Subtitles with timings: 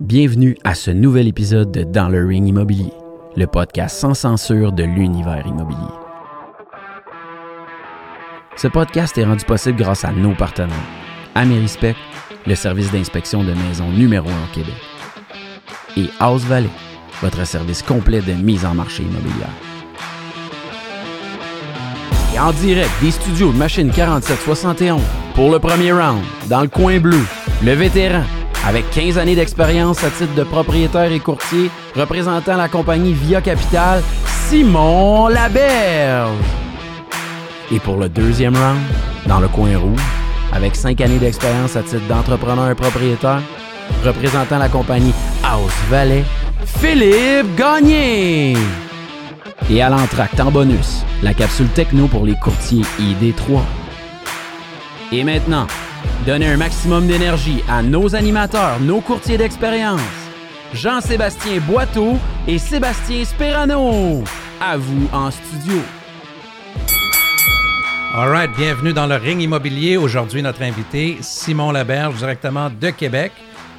[0.00, 2.92] Bienvenue à ce nouvel épisode de Dans le Ring Immobilier,
[3.36, 5.78] le podcast sans censure de l'univers immobilier.
[8.56, 10.74] Ce podcast est rendu possible grâce à nos partenaires.
[11.34, 11.94] Amerispec,
[12.46, 14.74] le service d'inspection de maisons numéro 1 au Québec.
[15.96, 16.70] Et House Valley,
[17.20, 19.50] votre service complet de mise en marché immobilière.
[22.34, 25.00] Et en direct des studios de Machine 4771
[25.34, 27.20] pour le premier round, dans le coin bleu,
[27.62, 28.24] le vétéran,
[28.66, 34.02] avec 15 années d'expérience à titre de propriétaire et courtier, représentant la compagnie Via Capital,
[34.48, 36.30] Simon Laberge.
[37.72, 38.78] Et pour le deuxième round,
[39.26, 40.00] dans le coin rouge,
[40.52, 43.42] avec 5 années d'expérience à titre d'entrepreneur et propriétaire,
[44.04, 46.24] représentant la compagnie House Valley,
[46.64, 48.56] Philippe Gagné.
[49.70, 53.60] Et à l'entracte en bonus, la capsule techno pour les courtiers ID3.
[55.12, 55.66] Et maintenant,
[56.26, 60.00] donnez un maximum d'énergie à nos animateurs, nos courtiers d'expérience,
[60.72, 62.14] Jean-Sébastien Boiteau
[62.48, 64.24] et Sébastien Sperano.
[64.60, 65.80] À vous en studio.
[68.14, 69.96] All right, bienvenue dans le ring immobilier.
[69.96, 73.32] Aujourd'hui, notre invité, Simon Laberge, directement de Québec.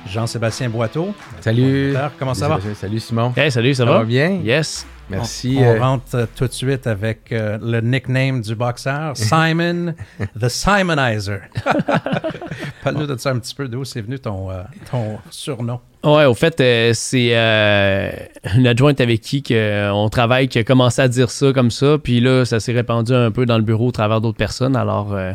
[0.07, 1.15] Jean-Sébastien Boiteau.
[1.39, 1.95] Salut.
[2.19, 2.59] Comment ça va?
[2.75, 3.31] Salut Simon.
[3.37, 3.99] Hey, salut, ça, Ça va?
[3.99, 4.39] va bien?
[4.43, 4.85] Yes.
[5.09, 5.55] Merci.
[5.59, 9.93] On, on euh, rentre euh, tout de suite avec euh, le nickname du boxeur, Simon
[10.39, 11.41] the Simonizer.
[12.83, 15.79] Parle-nous de ça un petit peu, d'où c'est venu ton, euh, ton surnom?
[16.03, 18.11] Ouais, au fait, euh, c'est euh,
[18.55, 21.71] une adjointe avec qui que, euh, on travaille qui a commencé à dire ça comme
[21.71, 24.75] ça, puis là, ça s'est répandu un peu dans le bureau au travers d'autres personnes,
[24.75, 25.31] alors euh,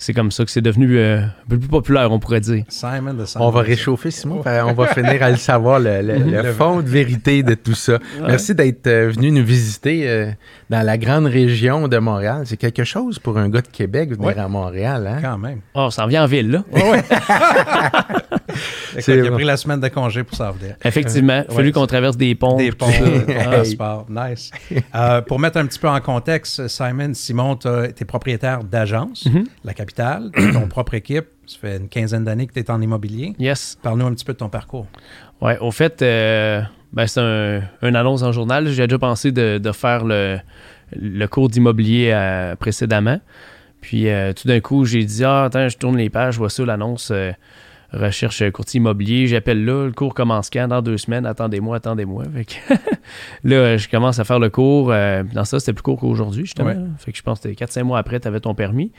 [0.00, 2.64] c'est comme ça que c'est devenu euh, un peu plus populaire, on pourrait dire.
[2.68, 3.40] Simon the Simonizer.
[3.40, 6.80] on va réchauffer Simon, on va finir à le savoir, le, le- le Le- fond
[6.80, 7.98] de vérité de tout ça.
[8.26, 10.30] Merci d'être euh, venu nous visiter euh,
[10.70, 12.42] dans la grande région de Montréal.
[12.46, 14.38] C'est quelque chose pour un gars de Québec venir Ouais.
[14.38, 15.06] à Montréal.
[15.06, 15.18] Hein?
[15.20, 15.60] Quand même.
[15.74, 16.64] Oh, on s'en vient en ville, là.
[18.92, 20.74] Écoute, C'est il a pris la semaine de congé pour s'en venir.
[20.84, 21.72] Effectivement, il a fallu Ouais.
[21.72, 22.56] qu'on traverse des ponts.
[22.56, 23.04] Des ponts, ça.
[23.38, 24.06] Ah, transports.
[24.08, 24.50] Nice.
[24.94, 29.44] Euh, pour mettre un petit peu en contexte, Simon, Simon, tu es propriétaire d'agence, Mhm.
[29.64, 29.87] la capitale,
[30.52, 31.26] ton propre équipe.
[31.46, 33.34] Ça fait une quinzaine d'années que tu es en immobilier.
[33.38, 33.78] Yes.
[33.82, 34.86] Parle-nous un petit peu de ton parcours.
[35.40, 36.60] Ouais, au fait, euh,
[36.92, 38.68] ben, c'est un, une annonce en journal.
[38.68, 40.38] J'ai déjà pensé de, de faire le,
[40.94, 43.20] le cours d'immobilier euh, précédemment.
[43.80, 46.50] Puis euh, tout d'un coup, j'ai dit Ah, attends, je tourne les pages, je vois
[46.50, 47.12] ça, l'annonce
[47.92, 49.26] recherche euh, courtier immobilier.
[49.26, 50.68] J'appelle là, le cours commence quand?
[50.68, 52.24] Dans deux semaines, attendez-moi, attendez-moi.
[53.44, 54.90] Là, je commence à faire le cours.
[54.92, 56.68] euh, dans ça, c'était plus court qu'aujourd'hui, justement.
[56.68, 56.76] Ouais.
[56.98, 58.92] Fait que je pense que c'était 4-5 mois après, tu avais ton permis.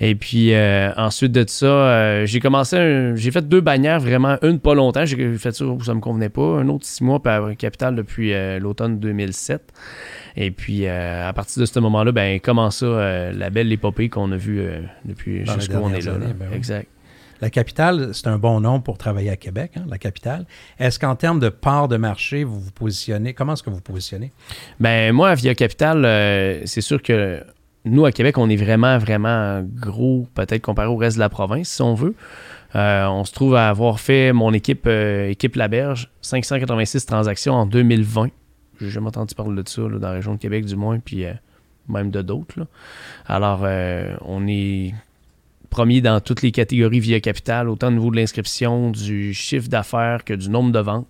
[0.00, 4.36] Et puis euh, ensuite de ça, euh, j'ai commencé, un- j'ai fait deux bannières vraiment,
[4.42, 7.22] une pas longtemps, j'ai fait ça où ça me convenait pas, un autre six mois,
[7.22, 9.72] puis à Capital depuis euh, l'automne 2007.
[10.36, 14.36] Et puis à partir de ce moment-là, ben comment ça, la belle épopée qu'on a
[14.36, 14.66] vue
[15.04, 16.12] depuis jusqu'où on est là.
[16.18, 16.56] ben oui.
[16.56, 16.88] Exact.
[17.44, 20.46] La capitale, c'est un bon nom pour travailler à Québec, hein, la capitale.
[20.78, 23.34] Est-ce qu'en termes de part de marché, vous vous positionnez?
[23.34, 24.32] Comment est-ce que vous vous positionnez?
[24.80, 27.44] Ben moi, Via Capital, euh, c'est sûr que
[27.84, 31.68] nous, à Québec, on est vraiment, vraiment gros, peut-être comparé au reste de la province,
[31.68, 32.14] si on veut.
[32.76, 37.66] Euh, on se trouve à avoir fait, mon équipe, euh, équipe Laberge, 586 transactions en
[37.66, 38.28] 2020.
[38.80, 41.26] J'ai jamais entendu parler de ça dans la région de Québec, du moins, puis
[41.90, 42.66] même de d'autres.
[43.26, 43.66] Alors,
[44.22, 44.94] on est
[45.74, 50.24] premier dans toutes les catégories Via Capital, autant au niveau de l'inscription, du chiffre d'affaires
[50.24, 51.08] que du nombre de ventes.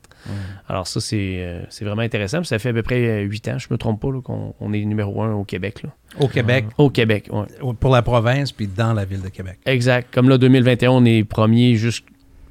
[0.68, 2.38] Alors ça, c'est euh, c'est vraiment intéressant.
[2.38, 4.72] Puis ça fait à peu près 8 ans, je me trompe pas, là, qu'on on
[4.72, 5.82] est numéro un au Québec.
[5.82, 5.90] Là.
[6.18, 7.74] Au Québec, Au Québec, oui.
[7.78, 9.58] pour la province, puis dans la ville de Québec.
[9.66, 10.08] Exact.
[10.14, 12.04] Comme là, 2021, on est premier jusqu'-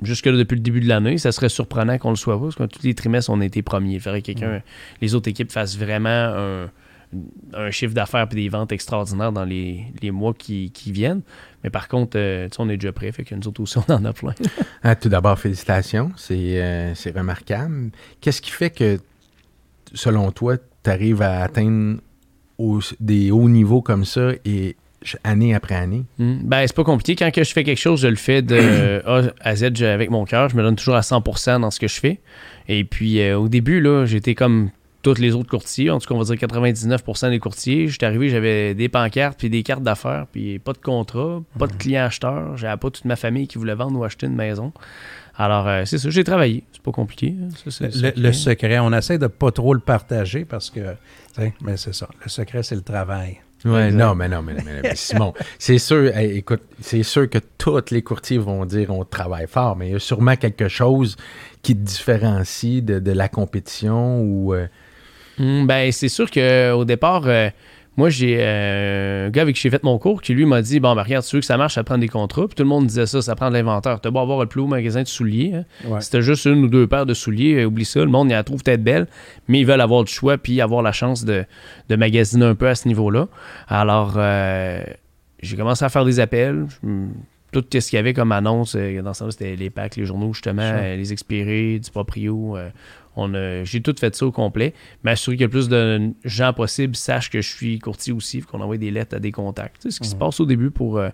[0.04, 1.18] jusque là depuis le début de l'année.
[1.18, 3.62] Ça serait surprenant qu'on le soit pas, parce que tous les trimestres, on a été
[3.64, 3.96] premier.
[3.96, 4.62] Il faudrait que quelqu'un,
[5.02, 6.70] les autres équipes fassent vraiment un,
[7.54, 11.22] un chiffre d'affaires et des ventes extraordinaires dans les, les mois qui, qui viennent.
[11.64, 14.04] Mais par contre, euh, on est déjà prêt, fait que nous autres aussi, on en
[14.06, 14.34] a plein.
[14.84, 16.12] Ah, tout d'abord, félicitations.
[16.18, 17.92] C'est euh, c'est remarquable.
[18.22, 19.00] Qu'est-ce qui fait que,
[19.94, 22.00] selon toi, tu arrives à atteindre
[22.58, 24.76] au- des hauts niveaux comme ça et
[25.24, 26.04] année après année?
[26.18, 26.38] Hmm.
[26.44, 27.16] Ben, c'est pas compliqué.
[27.16, 30.26] Quand que je fais quelque chose, je le fais de A à Z avec mon
[30.26, 30.50] cœur.
[30.50, 32.20] Je me donne toujours à 100% dans ce que je fais.
[32.68, 34.70] Et puis, euh, au début, là, j'étais comme
[35.04, 35.90] tous les autres courtiers.
[35.92, 37.88] En tout cas, on va dire 99% des courtiers.
[37.88, 41.74] J'étais arrivé, j'avais des pancartes puis des cartes d'affaires puis pas de contrat, pas de
[41.74, 42.58] client acheteur.
[42.58, 44.74] J'avais pas toute ma famille qui voulait vendre ou acheter une maison.
[45.36, 46.64] Alors, euh, c'est ça, j'ai travaillé.
[46.72, 47.36] C'est pas compliqué.
[47.42, 47.50] hein.
[47.64, 48.36] Ça, c'est- Le, c'est le ok.
[48.36, 52.08] secret, on essaie de pas trop le partager parce que, tu sais, mais c'est ça.
[52.24, 53.40] Le secret, c'est le travail.
[53.66, 57.40] Ouais, non, mais non, mais, mais- mais Simon, c'est sûr, hey, écoute, c'est sûr que
[57.58, 61.16] tous les courtiers vont dire on travaille fort, mais il y a sûrement quelque chose
[61.62, 64.54] qui te différencie de, de la compétition ou.
[64.54, 64.68] euh,
[65.40, 67.50] Hmm, ben, c'est sûr qu'au départ, euh,
[67.96, 70.80] Moi, j'ai euh, un gars avec qui j'ai fait mon cours qui lui m'a dit
[70.80, 72.48] Bon, ben regarde, tu veux que ça marche, ça prend des contrats.
[72.48, 74.02] Puis tout le monde disait ça, ça prend de l'inventeur.
[74.02, 75.52] T'as beau avoir le plus haut magasin de souliers.
[75.54, 75.64] hein.
[75.88, 76.02] Ouais.
[76.02, 78.00] C'était juste une ou deux paires de souliers, euh, oublie ça.
[78.00, 79.06] Le monde, il la trouve peut-être belle,
[79.48, 81.46] mais ils veulent avoir du choix puis avoir la chance de,
[81.90, 83.28] de magasiner un peu à ce niveau-là.
[83.68, 84.82] Alors, euh,
[85.44, 86.66] j'ai commencé à faire des appels.
[86.84, 86.88] Je-
[87.52, 90.06] Tout ce qu'il y avait comme annonce, euh, dans ce temps-là, c'était les packs, les
[90.08, 90.80] journaux, justement, Sure.
[90.82, 92.58] euh, les expirés, du proprio.
[93.16, 94.74] On a- j'ai tout fait ça au complet.
[95.04, 98.78] M'assurer que le plus de gens possible sachent que je suis courtier aussi, qu'on envoie
[98.78, 99.82] des lettres à des contacts.
[99.82, 101.10] Tu sais, ce qui se passe au début pour, euh,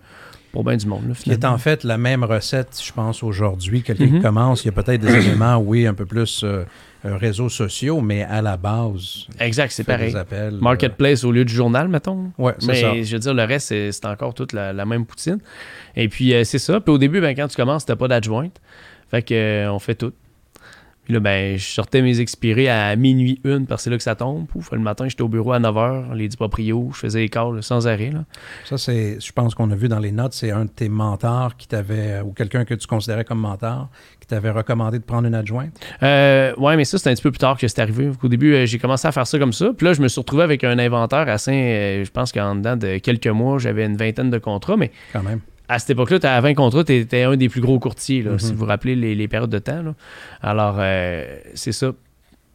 [0.51, 1.07] pour bien du monde.
[1.07, 3.83] là, Qui est en fait la même recette, je pense, aujourd'hui.
[3.83, 4.21] Quelqu'un qui Mhm.
[4.21, 6.63] commence, il y a peut-être des éléments, oui, un peu plus euh,
[7.05, 10.13] euh, réseaux sociaux, mais à la base, Exact, c'est pareil.
[10.33, 12.31] euh, Marketplace au lieu du journal, mettons.
[12.37, 12.93] ouais, c'est Mais ça.
[13.03, 15.37] je veux dire, le reste, c'est c'est encore toute la, la même poutine.
[15.95, 16.79] Et puis, euh, c'est ça.
[16.81, 18.59] Puis au début, ben, quand tu commences, t'as pas d'adjointe.
[19.11, 20.13] Fait que, euh, on fait tout.
[21.09, 24.03] Puis là, ben, je sortais mes expirés à minuit une, parce que c'est là que
[24.03, 24.45] ça tombe.
[24.45, 27.87] Pouf, le matin, j'étais au bureau à 9h, les proprio, je faisais les calls sans
[27.87, 28.11] arrêt.
[28.11, 28.25] Là.
[28.63, 31.57] Ça, c'est, je pense qu'on a vu dans les notes, c'est un de tes mentors
[31.57, 33.89] qui t'avait, ou quelqu'un que tu considérais comme mentor,
[34.19, 35.71] qui t'avait recommandé de prendre une adjointe.
[36.03, 38.11] Euh, ouais, mais ça, c'est un petit peu plus tard que c'est arrivé.
[38.21, 39.71] Au début, euh, j'ai commencé à faire ça comme ça.
[39.75, 41.51] Puis là, je me suis retrouvé avec un inventaire assez.
[41.51, 44.77] euh, je pense qu'en dedans de quelques mois, j'avais une vingtaine de contrats.
[44.77, 45.39] Mais Quand même.
[45.69, 48.31] À cette époque-là, tu à 20 contrats, tu étais un des plus gros courtiers, là,
[48.31, 48.39] Mhm.
[48.39, 49.81] si vous vous rappelez les, les périodes de temps.
[49.83, 49.93] là.
[50.41, 51.93] Alors, euh, c'est ça.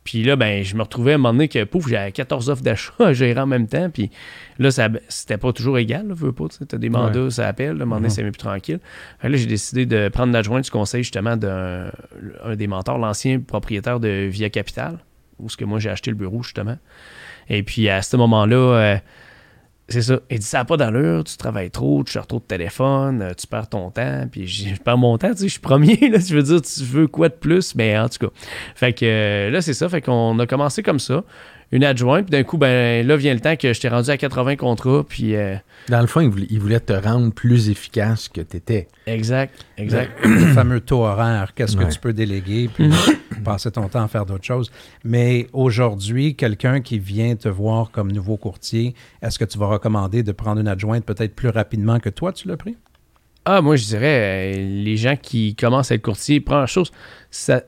[0.02, 2.62] Puis là, ben, je me retrouvais à un moment donné que, pouf, j'avais 14 offres
[2.62, 3.88] d'achat à gérer en même temps.
[3.88, 4.11] Puis
[4.58, 4.69] là,
[5.08, 6.44] c'était pas toujours égal, là, veux pas.
[6.49, 7.69] Tu as des mandats, ça appelle.
[7.69, 8.11] là, À un moment donné, Mhm.
[8.14, 8.81] c'est un plus tranquille.
[9.22, 11.90] Là, j'ai décidé de prendre l'adjoint du conseil, justement, d'un
[12.44, 14.99] un des mentors, l'ancien propriétaire de Via Capital,
[15.38, 16.76] où ce que moi, j'ai acheté le bureau, justement.
[17.49, 18.96] Et puis, à ce moment-là, euh,
[19.88, 20.20] c'est ça.
[20.31, 23.34] Il dit ça n'a pas d'allure, tu travailles trop, tu cherches trop de téléphone, euh,
[23.34, 24.26] tu perds ton temps.
[24.31, 26.84] Puis je perds mon temps, tu sais, je suis premier, là, tu veux dire, tu
[26.84, 27.75] veux quoi de plus?
[27.75, 28.32] Mais en tout cas.
[28.75, 29.88] Fait que euh, là, c'est ça.
[29.88, 31.25] Fait qu'on a commencé comme ça.
[31.72, 34.16] Une adjointe, puis d'un coup, ben là vient le temps que je t'ai rendu à
[34.16, 35.56] 80 contrats, puis euh,
[35.88, 38.88] Dans le fond, il voulait, il voulait te rendre plus efficace que tu étais.
[39.06, 40.12] exact, exact.
[40.25, 42.90] Le, le fameux taux horaire, qu'est-ce que tu peux déléguer, puis
[43.44, 44.70] passer ton temps à faire d'autres choses.
[45.05, 50.22] Mais aujourd'hui, quelqu'un qui vient te voir comme nouveau courtier, est-ce que tu vas recommander
[50.22, 52.76] de prendre une adjointe peut-être plus rapidement que toi, tu l'as pris?
[53.46, 56.90] Ah, moi, je dirais, euh, les gens qui commencent à être courtiers, première chose,
[57.31, 57.62] ça,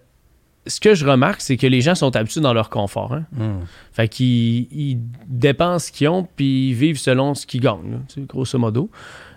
[0.66, 3.12] ce que je remarque, c'est que les gens sont habitués dans leur confort.
[3.14, 3.24] Hein?
[3.32, 3.60] Hmm.
[3.92, 4.98] Fait qu'ils ils
[5.28, 8.58] dépensent ce qu'ils ont, puis ils vivent selon ce qu'ils gagnent, là, tu sais, grosso
[8.58, 8.90] modo.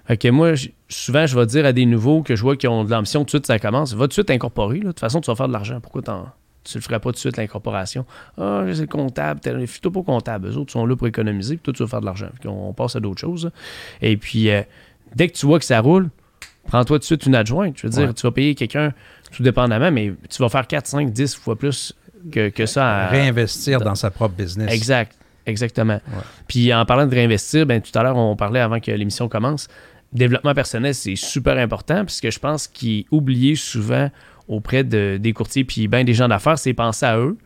[0.06, 0.54] Fait que moi,
[0.88, 3.26] souvent, je vais dire à des nouveaux que je vois qui ont de l'ambition, tout
[3.26, 4.78] de suite, ça commence, va tout de suite incorporer.
[4.78, 4.86] là.
[4.86, 5.80] De toute façon, tu vas faire de l'argent.
[5.82, 8.06] Pourquoi tu ne ferais pas tout de suite l'incorporation?
[8.40, 10.48] Ah, c'est comptable, tel- plutôt pas comptable.
[10.50, 12.28] Eux autres sont là pour économiser, puis toi, tu vas faire de l'argent.
[12.42, 13.52] Fait qu'on- On passe à d'autres choses.
[14.02, 14.64] Et puis, euh,
[15.16, 16.10] dès que tu vois que ça roule,
[16.68, 17.78] prends-toi tout de suite une adjointe.
[17.78, 18.14] Je veux dire, Ouais.
[18.14, 18.94] tu vas payer quelqu'un
[19.32, 21.94] tout dépendamment, mais tu vas faire 4, 5, 10 fois plus
[22.32, 23.06] que, que ça.
[23.06, 24.72] à- Réinvestir dans sa propre business.
[24.74, 25.16] Exact,
[25.46, 26.00] exactement.
[26.48, 29.68] Puis en parlant de réinvestir, ben, tout à l'heure, on parlait avant que l'émission commence.
[30.12, 34.10] Développement personnel, c'est super important, puisque je pense qu'il est oublié souvent
[34.48, 37.38] auprès de- des courtiers, puis ben des gens d'affaires, c'est penser à eux.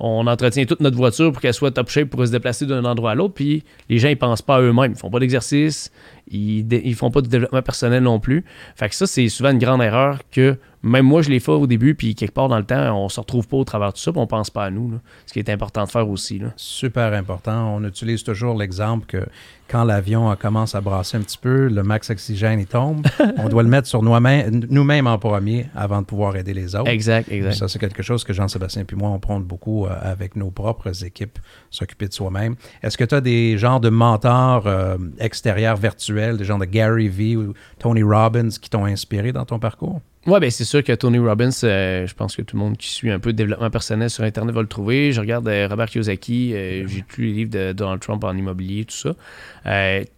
[0.00, 3.12] On entretient toute notre voiture pour qu'elle soit top shape pour se déplacer d'un endroit
[3.12, 4.92] à l'autre, puis les gens, ils pensent pas à eux-mêmes.
[4.92, 5.92] Ils font pas d'exercice,
[6.28, 8.44] ils, ils font pas de développement personnel non plus.
[8.74, 11.66] Fait que ça, c'est souvent une grande erreur que même moi, je l'ai fait au
[11.66, 14.00] début, puis quelque part dans le temps, on se retrouve pas au travers de tout
[14.00, 14.90] ça, puis on pense pas à nous.
[14.90, 14.98] là.
[15.26, 16.38] Ce qui est important de faire aussi.
[16.38, 16.48] Là.
[16.56, 17.76] Super important.
[17.76, 19.24] On utilise toujours l'exemple que
[19.68, 23.06] quand l'avion commence à brasser un petit peu, le max oxygène il tombe.
[23.38, 26.90] on doit le mettre sur nous-mêmes nous-mêmes en premier avant de pouvoir aider les autres.
[26.90, 27.54] Exact, exact.
[27.54, 31.04] Ça, c'est quelque chose que Jean-Sébastien puis moi, on prône beaucoup euh, avec nos propres
[31.04, 31.38] équipes,
[31.70, 32.56] s'occuper de soi-même.
[32.82, 37.08] Est-ce que tu as des genres de mentors euh, extérieurs virtuels, des genres de Gary
[37.08, 40.00] Vee ou Tony Robbins qui t'ont inspiré dans ton parcours?
[40.24, 42.88] Ouais, ben c'est sûr que Tony Robbins, euh, je pense que tout le monde qui
[42.88, 45.10] suit un peu de développement personnel sur Internet va le trouver.
[45.10, 48.84] Je regarde euh, Robert Kiyosaki, euh, j'ai lu les livres de Donald Trump en immobilier,
[48.84, 49.14] tout ça.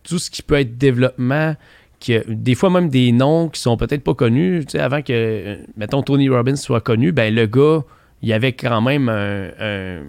[0.03, 1.57] Tout ce qui peut être développement,
[2.01, 4.65] qui, des fois même des noms qui sont peut-être pas connus.
[4.67, 7.81] Tu sais, avant que, mettons, Tony Robbins soit connu, ben le gars,
[8.21, 10.03] il y avait quand même un, un-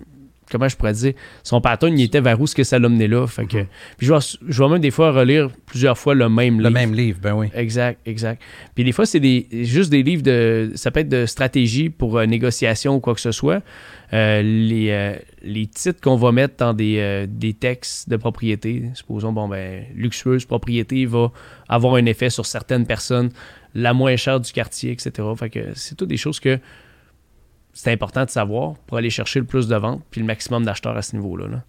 [0.56, 3.28] comment je pourrais dire, son pattern, il était vers où ce que ça mené là.
[3.28, 3.66] Fait que,
[3.98, 6.74] puis je vais, je vais même des fois relire plusieurs fois le même Le livre.
[6.74, 7.48] même livre, ben oui.
[7.54, 8.42] Exact, exact.
[8.74, 10.72] Puis des fois, c'est des, juste des livres de.
[10.76, 13.62] Ça peut être de stratégie pour euh, négociation ou quoi que ce soit.
[14.14, 19.34] Euh, les, euh, les titres qu'on va mettre dans des, des textes de propriété, supposons,
[19.34, 21.32] bon, ben, luxueuse propriété va
[21.68, 23.30] avoir un effet sur certaines personnes,
[23.74, 25.12] la moins chère du quartier, etc.
[25.38, 26.60] Fait que c'est toutes des choses que
[27.76, 30.98] c'est important de savoir pour aller chercher le plus de ventes puis le maximum d'acheteurs
[30.98, 31.48] à ce niveau-là.
[31.48, 31.64] là.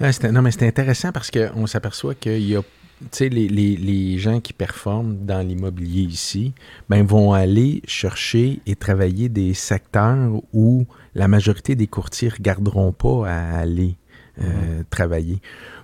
[0.00, 3.76] Ah, non, mais c'est intéressant parce qu'on s'aperçoit qu'il y a, tu sais, les, les-
[3.76, 6.52] les gens qui performent dans l'immobilier ici,
[6.88, 12.90] ben, vont aller chercher et travailler des secteurs où la majorité des courtiers ne regarderont
[12.92, 13.94] pas à aller
[14.42, 15.40] euh, travailler.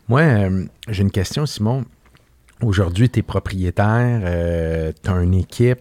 [0.09, 1.85] Moi, euh, j'ai une question, Simon.
[2.63, 5.79] Aujourd'hui, tu es propriétaire, tu as une équipe.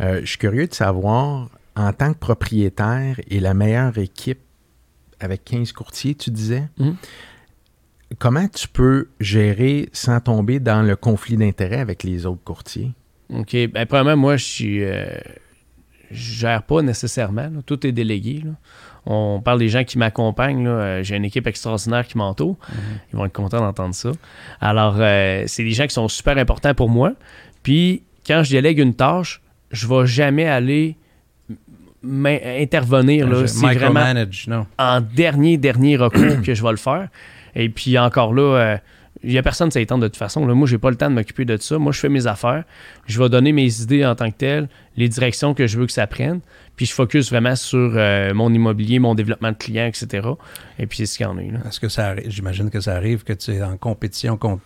[0.00, 4.40] Euh, je suis curieux de savoir, en tant que propriétaire et la meilleure équipe
[5.20, 6.96] avec 15 courtiers, tu disais, Mhm.
[8.18, 12.92] comment tu peux gérer sans tomber dans le conflit d'intérêts avec les autres courtiers?
[13.32, 13.56] OK.
[13.72, 14.84] Ben, premièrement, moi, je suis.
[14.84, 15.06] euh,
[16.10, 17.44] je gère pas nécessairement.
[17.48, 17.62] là.
[17.64, 18.42] Tout est délégué.
[18.44, 18.50] là.
[19.06, 20.66] On parle des gens qui m'accompagnent.
[20.68, 22.56] Euh, J'ai une équipe extraordinaire qui m'entoure.
[23.12, 24.12] Ils vont être contents d'entendre ça.
[24.60, 27.12] Alors, euh, c'est des gens qui sont super importants pour moi.
[27.62, 30.96] Puis, quand je délègue une tâche, je vais jamais aller
[32.04, 33.28] intervenir.
[33.28, 33.46] là.
[33.46, 34.12] C'est vraiment
[34.48, 34.66] non.
[34.78, 37.08] en dernier, dernier recours que je vais le faire.
[37.54, 38.76] Et puis encore là, euh,
[39.22, 40.46] il n'y a personne qui s'étend de toute façon.
[40.46, 41.78] Là, moi, j'ai pas le temps de m'occuper de ça.
[41.78, 42.64] Moi, je fais mes affaires.
[43.06, 45.92] Je vais donner mes idées en tant que telles, les directions que je veux que
[45.92, 46.40] ça prenne.
[46.74, 50.28] Puis je focus vraiment sur euh, mon immobilier, mon développement de clients, etc.
[50.78, 51.42] Et puis c'est ce qu'il y en a.
[51.42, 51.60] là.
[51.68, 52.30] Est-ce que ça arrive?
[52.30, 54.62] J'imagine que ça arrive que tu es en compétition contre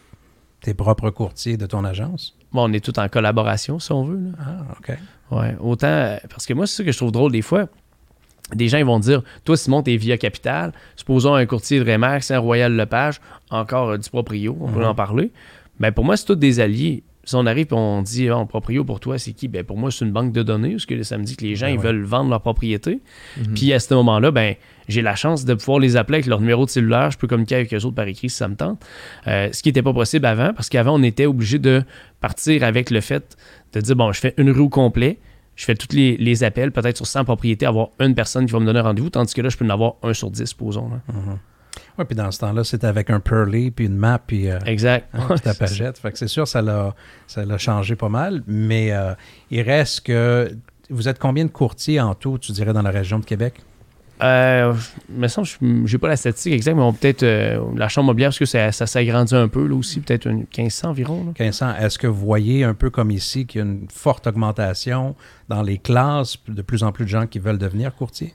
[0.60, 2.34] tes propres courtiers de ton agence?
[2.52, 4.18] Bon, on est tous en collaboration, si on veut.
[4.18, 4.30] là.
[4.40, 4.96] Ah, OK.
[5.30, 5.86] Ouais, autant.
[5.88, 7.68] euh, Parce que moi, c'est ça que je trouve drôle des fois.
[8.54, 10.72] Des gens ils vont dire Toi, Simon, t'es via Capital.
[10.94, 14.86] Supposons un courtier de Remax, un Royal Lepage, encore euh, du proprio, on peut Mhm.
[14.86, 15.32] en parler.
[15.80, 17.02] Ben, pour moi, c'est tous des alliés.
[17.24, 19.48] Si on arrive et on dit Ah, proprio pour toi, c'est qui?
[19.48, 21.56] Ben, Pour moi, c'est une banque de données, parce que ça me dit que les
[21.56, 21.84] gens Ben ils ouais.
[21.84, 23.00] veulent vendre leur propriété.
[23.36, 23.54] Mhm.
[23.54, 24.54] Puis à ce moment-là, ben,
[24.88, 27.10] j'ai la chance de pouvoir les appeler avec leur numéro de cellulaire.
[27.10, 28.84] Je peux communiquer avec eux autres par écrit si ça me tente.
[29.26, 31.82] Euh, ce qui n'était pas possible avant, parce qu'avant, on était obligé de
[32.20, 33.36] partir avec le fait
[33.72, 35.18] de dire bon, je fais une rue au complet,
[35.56, 38.60] je fais tous les, les appels, peut-être sur 100 propriétés, avoir une personne qui va
[38.60, 40.88] me donner un rendez-vous, tandis que là, je peux en avoir un sur 10, supposons.
[40.90, 41.00] là.
[41.98, 45.08] Oui, puis dans ce temps-là, c'était avec un Pearly, puis une map, puis euh, Exact.
[45.14, 45.28] hein,
[45.58, 45.98] pagette.
[46.02, 46.94] Fait que c'est sûr, ça l'a,
[47.26, 48.42] ça l'a changé pas mal.
[48.46, 49.14] Mais euh,
[49.50, 50.50] il reste que...
[50.88, 53.54] Vous êtes combien de courtiers en tout, tu dirais, dans la région de Québec?
[54.22, 54.72] Euh,
[55.10, 58.38] me semble, je n'ai pas la statistique exacte, mais peut-être euh, la chambre mobilière, parce
[58.38, 61.18] que ça, ça s'agrandit un peu, là aussi, peut-être une 1500 environ.
[61.18, 61.32] là.
[61.38, 61.74] 1500.
[61.80, 65.14] Est-ce que vous voyez un peu comme ici qu'il y a une forte augmentation
[65.48, 68.34] dans les classes, de plus en plus de gens qui veulent devenir courtiers?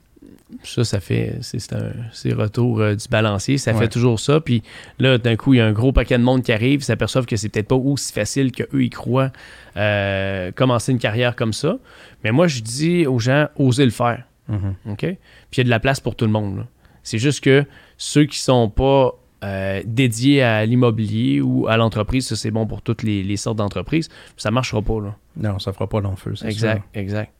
[0.63, 1.37] Ça, ça fait.
[1.41, 3.57] C'est retour euh, du balancier.
[3.57, 3.79] Ça Ouais.
[3.79, 4.41] fait toujours ça.
[4.41, 4.61] Puis
[4.99, 6.81] là, d'un coup, il y a un gros paquet de monde qui arrive.
[6.81, 9.31] Ils s'aperçoivent que c'est peut-être pas aussi facile qu'eux, ils croient
[9.77, 11.77] euh, commencer une carrière comme ça.
[12.25, 14.25] Mais moi, je dis aux gens, osez le faire.
[14.51, 14.75] Mhm.
[14.91, 14.99] OK?
[14.99, 15.17] Puis
[15.53, 16.57] il y a de la place pour tout le monde.
[16.57, 16.63] là.
[17.03, 17.65] C'est juste que
[17.97, 22.83] ceux qui sont pas euh, dédiés à l'immobilier ou à l'entreprise, ça, c'est bon pour
[22.83, 24.07] toutes les, les sortes d'entreprises.
[24.37, 24.99] Ça marchera pas.
[25.01, 25.15] Là.
[25.35, 27.31] Non, ça fera pas long feu, c'est Exact, exact.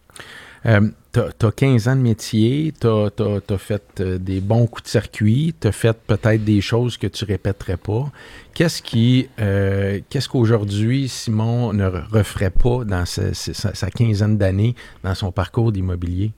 [0.68, 4.88] Euh, t'as as 15 ans de métier, t'as as, fait euh, des bons coups de
[4.90, 8.12] circuit, t'as fait peut-être des choses que tu répéterais pas.
[8.54, 14.38] Qu'est-ce qui, euh, qu'est-ce qu'aujourd'hui Simon ne re- referait pas dans sa, sa- sa quinzaine
[14.38, 16.32] d'années dans son parcours d'immobilier?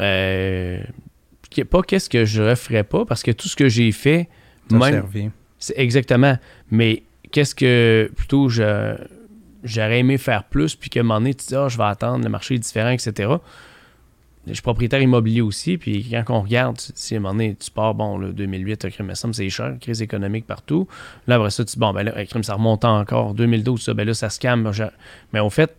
[0.00, 0.80] Euh,
[1.70, 4.28] pas qu'est-ce que je referais pas, parce que tout ce que j'ai fait,
[4.70, 5.30] même, servi.
[5.58, 6.36] c'est exactement.
[6.70, 7.02] Mais
[7.32, 8.96] qu'est-ce que plutôt je-
[9.64, 12.22] j'aurais aimé faire plus, puis qu'à un moment donné, tu dis, ah, je vais attendre,
[12.22, 13.30] le marché est différent, etc.
[14.46, 17.54] Je suis propriétaire immobilier aussi, puis quand on regarde, tu dis, à un moment donné,
[17.58, 20.86] tu pars, bon, le 2008, le crime, c'est cher, crise économique partout.
[21.26, 23.34] Là, après ça, tu dis, bon, ben là, crime, ça remonte encore.
[23.34, 24.70] 2012, ça, ben là, ça se calme.
[25.34, 25.74] Mais au fait,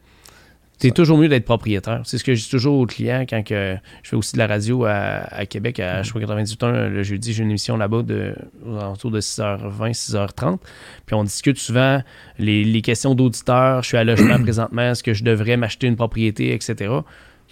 [0.80, 2.02] c'est toujours mieux d'être propriétaire.
[2.06, 4.48] C'est ce que je dis toujours aux clients quand que je fais aussi de la
[4.48, 7.34] radio à, à Québec, à Choix 98.1 le jeudi.
[7.34, 8.34] J'ai une émission là-bas de,
[8.66, 10.58] aux alentours de 6h20, 6h30.
[11.06, 12.02] Puis on discute souvent
[12.38, 13.84] les, les questions d'auditeurs.
[13.84, 14.84] Je suis à logement présentement.
[14.84, 16.94] Est-ce que je devrais m'acheter une propriété, etc.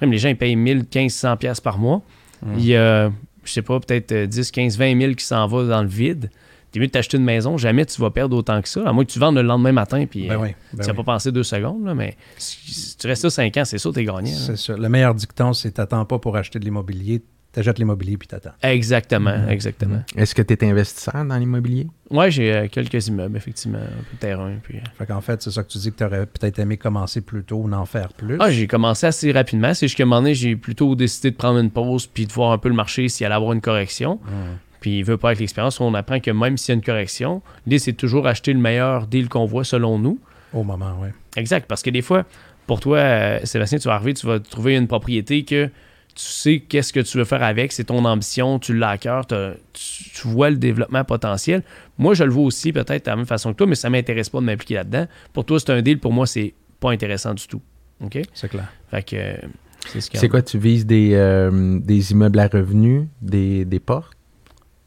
[0.01, 2.01] Les gens, ils payent 1000, 1500 pièces par mois.
[2.41, 2.53] Mm.
[2.57, 3.11] Il y a,
[3.43, 6.29] je sais pas, peut-être euh, 10, 15, 20 000 qui s'en va dans le vide.
[6.77, 7.57] T'es mieux de t'acheter une maison.
[7.57, 8.87] Jamais tu vas perdre autant que ça.
[8.87, 10.05] À moins que tu vendes le lendemain matin.
[10.05, 10.97] Puis Ben euh, oui, ben tu n'as oui.
[10.97, 11.83] pas pensé deux secondes.
[11.85, 14.21] là, mais si, si tu restes là 5 ans, c'est sûr, t'es gagnant.
[14.21, 14.27] là.
[14.27, 14.77] C'est ça.
[14.77, 18.51] Le meilleur dicton, c'est t'attends pas pour acheter de l'immobilier, t'achètes l'immobilier puis t'attends.
[18.61, 19.49] Exactement, Mhm.
[19.49, 20.03] exactement.
[20.15, 21.87] Est-ce que tu es investisseur dans l'immobilier?
[22.11, 24.53] Ouais, j'ai euh, quelques immeubles, effectivement, un peu de terrain.
[24.61, 24.81] Puis, euh.
[24.97, 27.43] Fait qu'en fait, c'est ça que tu dis que tu aurais peut-être aimé commencer plus
[27.43, 28.37] tôt ou en faire plus.
[28.39, 29.73] Ah, j'ai commencé assez rapidement.
[29.73, 32.31] C'est juste qu'à un moment donné, j'ai plutôt décidé de prendre une pause puis de
[32.31, 34.19] voir un peu le marché s'il allait avoir une correction.
[34.27, 34.57] Hum.
[34.87, 37.41] Puis il veut pas avec l'expérience, on apprend que même s'il y a une correction,
[37.65, 40.17] l'idée c'est de toujours acheter le meilleur deal qu'on voit selon nous.
[40.53, 41.09] Au moment, oui.
[41.35, 42.23] Exact, parce que des fois,
[42.67, 45.71] pour toi, euh, Sébastien, tu vas arriver, tu vas trouver une propriété que tu
[46.15, 49.35] sais qu'est-ce que tu veux faire avec, c'est ton ambition, tu l'as à cœur, tu,
[49.73, 51.63] tu vois le développement potentiel.
[51.97, 54.29] Moi, je le vois aussi peut-être de la même façon que toi, mais ça m'intéresse
[54.29, 55.05] pas de m'impliquer là-dedans.
[55.33, 57.61] Pour toi, c'est un deal, pour moi, c'est pas intéressant du tout.
[57.99, 58.19] OK?
[58.33, 58.71] C'est clair.
[58.89, 59.35] Fait que euh,
[59.85, 60.21] c'est ce qu'il y a.
[60.21, 64.16] C'est quoi, tu vises des, euh, des immeubles à revenus, des, des portes?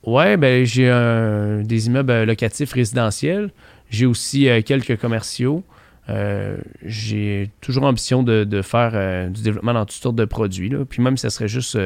[0.05, 3.51] Ouais, ben j'ai un- des immeubles euh, locatifs résidentiels.
[3.91, 5.63] J'ai aussi euh, quelques commerciaux.
[6.09, 10.69] Euh, j'ai toujours ambition de, de faire euh, du développement dans toutes sortes de produits.
[10.69, 10.85] Là.
[10.89, 11.79] Puis même si ça serait juste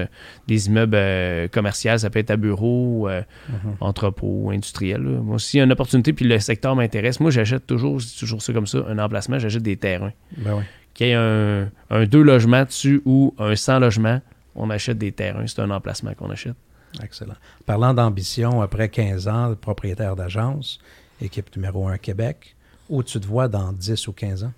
[0.47, 3.75] des immeubles commerciaux, ça peut être à bureau, Mhm.
[3.81, 5.03] entrepôt, industriel.
[5.03, 5.21] là.
[5.21, 8.41] Moi, s'il y a une opportunité puis le secteur m'intéresse, moi j'achète toujours, c'est toujours
[8.41, 10.13] ça comme ça, un emplacement, j'achète des terrains.
[10.39, 10.63] Ben oui.
[10.95, 14.21] Qu'il y ait un, un deux logements dessus ou un 100 logements,
[14.55, 15.47] on achète des terrains.
[15.47, 16.55] C'est un emplacement qu'on achète.
[17.03, 17.35] Excellent.
[17.67, 20.79] Parlant d'ambition, après 15 ans, de propriétaire d'agence,
[21.21, 22.55] équipe numéro 1 Québec,
[22.89, 24.53] où tu te vois dans 10 ou 15 ans?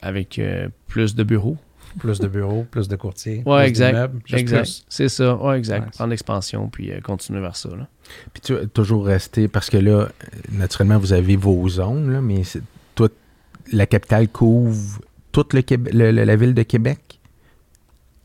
[0.00, 1.56] Avec euh, plus de bureaux.
[1.98, 4.10] Plus de bureaux, plus de courtiers, Ouais, plus exact.
[4.32, 4.82] exact.
[4.88, 5.36] C'est ça.
[5.36, 5.84] Ouais, exact.
[5.84, 7.68] Ouais, Prendre l'expansion puis euh, continuer vers ça.
[7.68, 7.86] là.
[8.32, 10.08] Puis tu as toujours resté, parce que là,
[10.52, 12.62] naturellement, vous avez vos zones, là, mais c'est-
[12.94, 13.10] toi,
[13.72, 15.00] la capitale couvre
[15.32, 17.20] toute le Québec- le- le- la ville de Québec?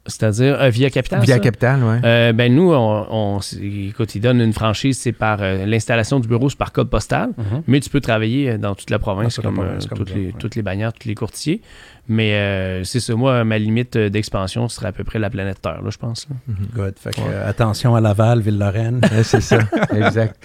[0.08, 1.22] C'est-à-dire euh, via Capital.
[1.22, 1.40] Via ça?
[1.40, 1.96] capitale, oui.
[2.04, 6.28] Euh, ben nous, on, on- écoute, ils donnent une franchise, c'est par euh, l'installation du
[6.28, 7.64] bureau, c'est par code postal, Mhm.
[7.68, 10.26] mais tu peux travailler dans toute la province, la comme, province, euh, comme toutes, les,
[10.28, 10.34] ouais.
[10.40, 11.62] toutes les bannières, tous les courtiers.
[12.10, 15.82] Mais euh, c'est ça, moi, ma limite d'expansion serait à peu près la planète Terre,
[15.84, 16.28] là, je pense.
[16.30, 16.36] là.
[16.74, 16.94] Good.
[16.98, 17.28] Fait que, Ouais.
[17.30, 19.02] euh, attention à Laval, Ville-Lorraine.
[19.24, 19.60] C'est ça,
[19.94, 20.38] exact.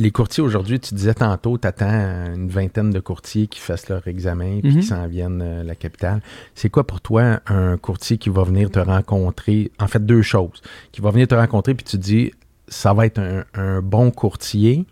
[0.00, 1.86] Les courtiers aujourd'hui, tu disais tantôt, tu attends
[2.34, 4.80] une vingtaine de courtiers qui fassent leur examen puis Mhm.
[4.80, 6.22] qui s'en viennent euh, la capitale.
[6.54, 9.70] C'est quoi pour toi un courtier qui va venir te rencontrer?
[9.78, 10.62] En fait, deux choses.
[10.90, 12.32] Qui va venir te rencontrer puis tu te dis,
[12.66, 14.86] ça va être un, un bon courtier.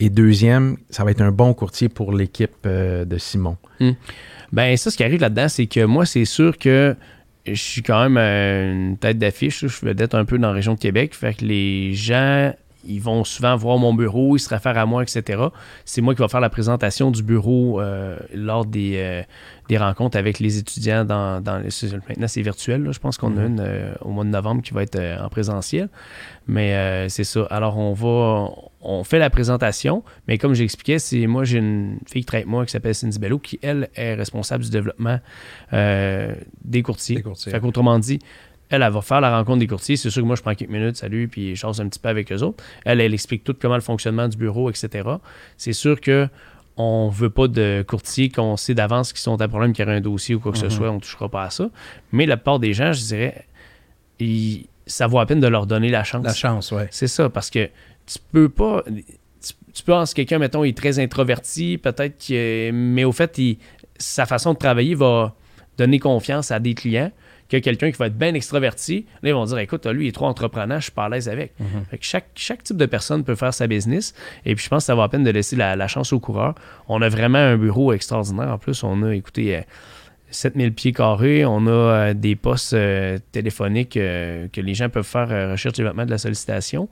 [0.00, 3.56] Et deuxième, ça va être un bon courtier pour l'équipe euh, de Simon.
[4.50, 6.96] Ben ça, ce qui arrive là-dedans, c'est que moi, c'est sûr que
[7.46, 9.60] je suis quand même euh, une tête d'affiche.
[9.60, 11.14] Je suis vedette un peu dans la région de Québec.
[11.14, 12.52] Fait que les gens,
[12.86, 15.42] ils vont souvent voir mon bureau, ils se réfèrent à moi, etc.
[15.84, 19.22] C'est moi qui vais faire la présentation du bureau euh, lors des, euh,
[19.68, 21.68] des rencontres avec les étudiants dans, dans les-
[22.08, 22.84] maintenant c'est virtuel.
[22.84, 22.92] là.
[22.92, 25.88] Je pense qu'on a une euh, au mois de novembre qui va être en présentiel.
[26.46, 27.46] Mais c'est ça.
[27.50, 32.24] Alors on va on fait la présentation, mais comme j'expliquais, c'est moi j'ai une fille
[32.24, 35.18] qui avec moi qui s'appelle Cindy Bello qui elle est responsable du développement
[35.72, 37.16] euh, des courtiers.
[37.16, 37.52] Des courtiers.
[37.52, 38.18] Fait qu'autrement dit,
[38.70, 39.96] elle, elle va faire la rencontre des courtiers.
[39.96, 42.08] C'est sûr que moi, je prends quelques minutes, salut, puis je chasse un petit peu
[42.08, 42.62] avec eux autres.
[42.84, 45.08] Elle, elle explique tout comment le fonctionnement du bureau, etc.
[45.56, 46.28] C'est sûr que
[46.76, 50.00] on veut pas de courtiers qu'on sait d'avance qui sont à problème, qui auraient un
[50.00, 50.70] dossier ou quoi que ce Mhm.
[50.70, 51.68] soit, on ne touchera pas à ça.
[52.12, 53.46] Mais la plupart des gens, je dirais,
[54.20, 56.24] ils- ça vaut la peine de leur donner la chance.
[56.24, 56.82] La chance, oui.
[56.90, 57.66] C'est ça, parce que
[58.06, 58.82] tu peux pas.
[58.86, 62.70] Tu, tu peux penser que quelqu'un, mettons, il est très introverti, peut-être que.
[62.72, 63.58] Mais au fait, il-
[63.98, 65.34] sa façon de travailler va
[65.76, 67.10] donner confiance à des clients
[67.48, 69.06] que quelqu'un qui va être bien extraverti.
[69.22, 71.28] Là, ils vont dire écoute, lui, il est trop entreprenant, je suis pas à l'aise
[71.28, 71.54] avec.
[71.90, 74.14] Fait que chaque, chaque type de personne peut faire sa business.
[74.44, 76.20] Et puis, je pense que ça vaut la peine de laisser la, la chance au
[76.20, 76.54] coureur.
[76.88, 78.50] On a vraiment un bureau extraordinaire.
[78.50, 79.60] En plus, on a, écoutez, euh,
[80.30, 81.44] 7000 pieds carrés.
[81.44, 85.74] On a euh, des postes euh, téléphoniques euh, que les gens peuvent faire euh, recherche
[85.74, 86.88] développement de la sollicitation,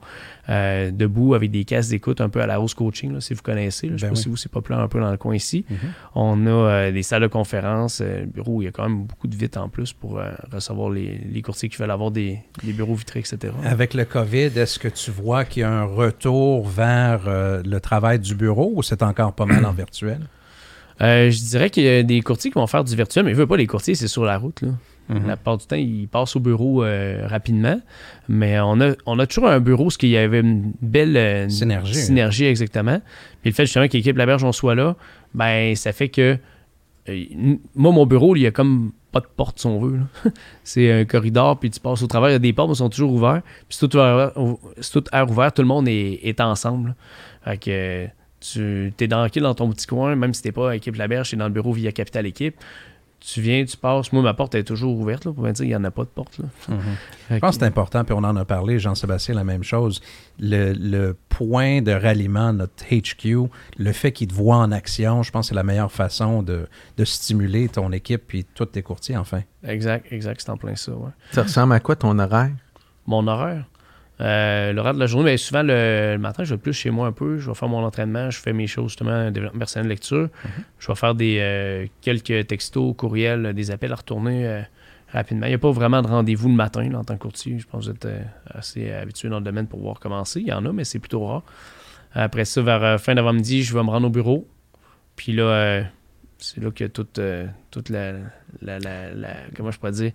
[0.49, 3.87] debout avec des cases d'écoute un peu à la hausse coaching, là, si vous connaissez.
[3.87, 3.93] là.
[3.97, 4.23] Je sais Ben pas oui.
[4.23, 5.65] si vous, c'est populaire un peu dans le coin ici.
[5.69, 5.77] Mhm.
[6.15, 8.01] On a des salles de conférence,
[8.33, 10.19] bureaux où il y a quand même beaucoup de vitres en plus pour
[10.51, 13.53] recevoir les, les courtiers qui veulent avoir des, des bureaux vitrés, etc.
[13.65, 18.19] Avec le COVID, est-ce que tu vois qu'il y a un retour vers le travail
[18.19, 20.19] du bureau ou c'est encore pas mal en virtuel?
[21.01, 23.37] Euh, je dirais qu'il y a des courtiers qui vont faire du virtuel, mais ils
[23.37, 24.61] veulent pas les courtiers, c'est sur la route.
[24.61, 24.69] Là.
[25.09, 25.27] Mhm.
[25.27, 27.79] La plupart du temps, ils passent au bureau euh, rapidement.
[28.27, 31.49] Mais on a, on a toujours un bureau, ce qu'il y avait une belle euh,
[31.49, 31.93] Synergie.
[31.93, 32.99] synergie, exactement.
[33.41, 34.95] Puis le fait justement qu'équipe Laberge, on soit là,
[35.33, 36.37] ben ça fait que
[37.75, 39.99] moi, mon bureau, il y a comme pas de porte, si on veut.
[40.63, 42.29] c'est un corridor, puis tu passes au travers.
[42.29, 43.45] Il y a des portes, mais sont toujours ouvertes.
[43.69, 46.95] Puis c'est tout, air ouvert, tout le monde est, est ensemble.
[47.45, 48.07] Fait que
[48.39, 51.37] tu es dans, dans ton petit coin, même si t'es pas équipe Laberge, tu es
[51.37, 52.55] dans le bureau via Capital Équipe.
[53.19, 54.13] Tu viens, tu passes.
[54.13, 56.03] Moi, ma porte est toujours ouverte, là, pour me dire qu'il n'y en a pas
[56.03, 56.37] de porte.
[56.37, 56.45] Là.
[56.69, 56.77] Mhm.
[57.31, 60.01] Je pense que que- c'est important, puis on en a parlé, Jean-Sébastien, la même chose.
[60.39, 65.23] Le, le point de ralliement de notre HQ, le fait qu'il te voit en action,
[65.23, 68.83] je pense que c'est la meilleure façon de, de stimuler ton équipe puis tous tes
[68.83, 69.41] courtiers, enfin.
[69.63, 70.91] Exact, exact, c'est en plein ça.
[70.91, 71.09] ouais.
[71.31, 72.51] Ça ressemble à quoi ton horaire?
[73.07, 73.65] Mon horaire?
[74.19, 77.07] Euh, L'horaire de la journée, ben, souvent le, le matin, je vais plus chez moi
[77.07, 77.37] un peu.
[77.37, 80.29] Je vais faire mon entraînement, je fais mes choses justement, développement personnel de lecture.
[80.79, 84.61] Je vais faire des euh, quelques textos, courriels, des appels à retourner euh,
[85.13, 85.45] rapidement.
[85.45, 87.59] Il n'y a pas vraiment de rendez-vous le matin là, en tant que courtier.
[87.59, 90.41] Je pense que vous êtes euh, assez habitué dans le domaine pour pouvoir commencer.
[90.41, 91.43] Il y en a, mais c'est plutôt rare.
[92.13, 94.47] Après ça, vers fin d'avant-midi, je vais me rendre au bureau.
[95.15, 95.83] Puis là,
[96.39, 97.19] c'est là que toute,
[97.69, 98.13] toute la,
[98.61, 100.11] la, la- la- Comment je pourrais dire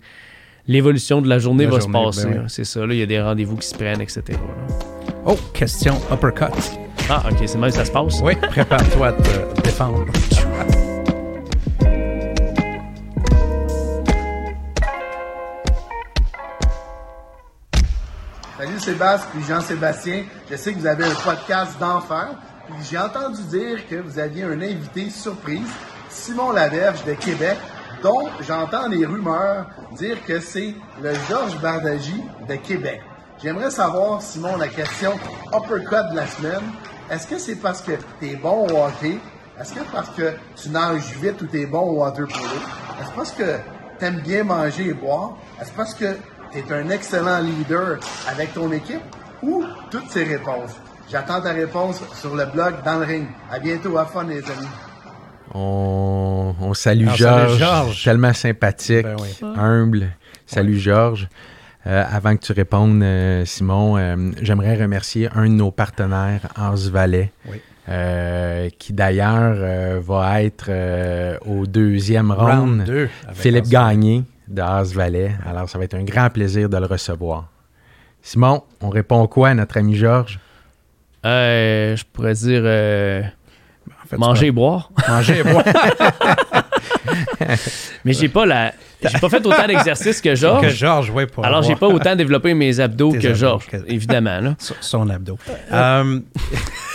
[0.67, 2.23] L'évolution de la journée La va journée, se passer.
[2.27, 2.37] ben oui.
[2.43, 2.47] hein.
[2.47, 2.85] C'est ça.
[2.85, 4.23] Là, il y a des rendez-vous qui se prennent, etc.
[4.31, 4.75] là.
[5.25, 6.53] Oh, question uppercut.
[7.09, 8.21] Ah, ok, c'est même ça se passe.
[8.23, 10.05] Oui, prépare-toi à te défendre.
[18.57, 20.23] Salut Sébastien, puis Jean-Sébastien.
[20.49, 22.29] Je sais que vous avez un podcast d'enfer.
[22.67, 25.67] Puis j'ai entendu dire que vous aviez un invité surprise,
[26.09, 27.57] Simon Laverge de Québec,
[28.03, 29.65] dont j'entends les rumeurs
[29.97, 33.01] dire que c'est le Georges Bardagy de Québec.
[33.41, 35.13] J'aimerais savoir, Simon, la question
[35.53, 36.61] uppercut de la semaine.
[37.09, 39.17] Est-ce que c'est parce que tu es bon au hockey?
[39.59, 42.45] Est-ce que parce que tu nages vite ou tu es bon au water polo?
[43.01, 43.57] Est-ce parce que
[43.99, 45.37] tu aimes bien manger et boire?
[45.61, 46.17] Est-ce parce que
[46.51, 49.01] tu es un excellent leader avec ton équipe?
[49.41, 50.71] Ou toutes ces réponses?
[51.09, 53.27] J'attends ta réponse sur le blog dans le ring.
[53.51, 54.67] À bientôt, à fun, les amis.
[55.53, 58.03] On, on salue Alors, Georges, Georges.
[58.03, 59.29] tellement sympathique, Ben oui.
[59.57, 60.07] humble.
[60.45, 61.27] Salut Georges.
[61.85, 67.61] Euh, avant que tu répondes, euh, Simon, euh, j'aimerais remercier un de nos partenaires, Oui.
[67.89, 72.79] euh, qui d'ailleurs euh, va être euh, au deuxième round.
[72.79, 73.09] Round 2.
[73.33, 75.31] Philippe Gagné de Ars Valais.
[75.45, 77.49] Alors, ça va être un grand plaisir de le recevoir.
[78.21, 80.39] Simon, on répond quoi à notre ami Georges?
[81.25, 83.21] Euh, je pourrais dire euh,
[84.03, 84.89] En fait, manger et boire.
[85.07, 85.63] Manger et boire.
[88.05, 88.73] Mais j'ai pas la.
[89.05, 90.69] J'ai pas fait autant d'exercices que que Georges.
[90.69, 94.39] Georges, oui, pour Alors, j'ai pas autant développé mes abdos Tes que Georges, que- évidemment.
[94.39, 94.55] Là.
[94.59, 95.37] son- son abdo.
[95.73, 96.19] Euh,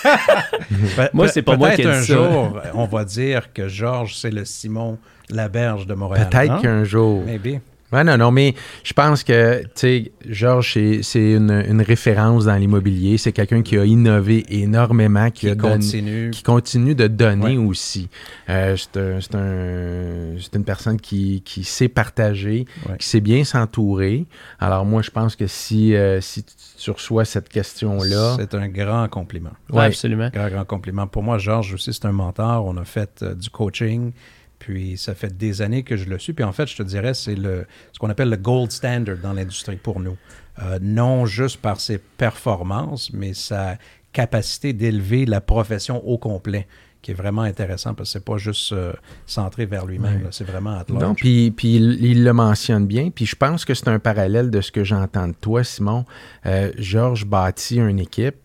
[0.97, 2.15] pe- Moi, c'est pas moi qui ai Peut-être un dit ça.
[2.15, 6.29] jour, on va dire que Georges, c'est le Simon Laberge de Montréal.
[6.31, 7.23] Peut-être qu'un jour.
[7.27, 7.61] Maybe.
[7.91, 12.55] Ouais, non, non, mais je pense que, tu sais, Georges, c'est- une, une référence dans
[12.57, 13.17] l'immobilier.
[13.17, 16.31] C'est quelqu'un qui a innové énormément, qui, Qui a donné- continue.
[16.31, 17.65] qui continue de donner Ouais.
[17.67, 18.09] aussi.
[18.51, 22.97] Euh, c'est un- c'est un- c'est une personne qui, qui sait partager, Ouais.
[22.99, 24.27] qui sait bien s'entourer.
[24.61, 26.45] Alors moi, je pense que si, euh, si
[26.79, 29.51] tu reçois cette question-là, C'est un grand compliment.
[29.71, 29.85] Ouais, Ouais.
[29.87, 30.29] absolument.
[30.33, 31.07] Grand, grand compliment.
[31.07, 32.67] Pour moi, Georges aussi, c'est un mentor.
[32.67, 34.13] On a fait euh, du coaching.
[34.59, 36.33] Puis ça fait des années que je le suis.
[36.33, 39.33] Puis en fait, je te dirais, c'est le, ce qu'on appelle le gold standard dans
[39.33, 40.17] l'industrie pour nous.
[40.61, 43.79] Euh, non juste par ses performances, mais sa
[44.13, 46.67] capacité d'élever la profession au complet,
[47.03, 48.93] qui est vraiment intéressant parce que c'est pas juste euh,
[49.27, 53.11] centré vers lui-même, c'est vraiment à Non, puis, puis il, il le mentionne bien.
[53.11, 56.05] Puis je pense que c'est un parallèle de ce que j'entends de toi, Simon.
[56.47, 58.37] Euh, Georges bâtit une équipe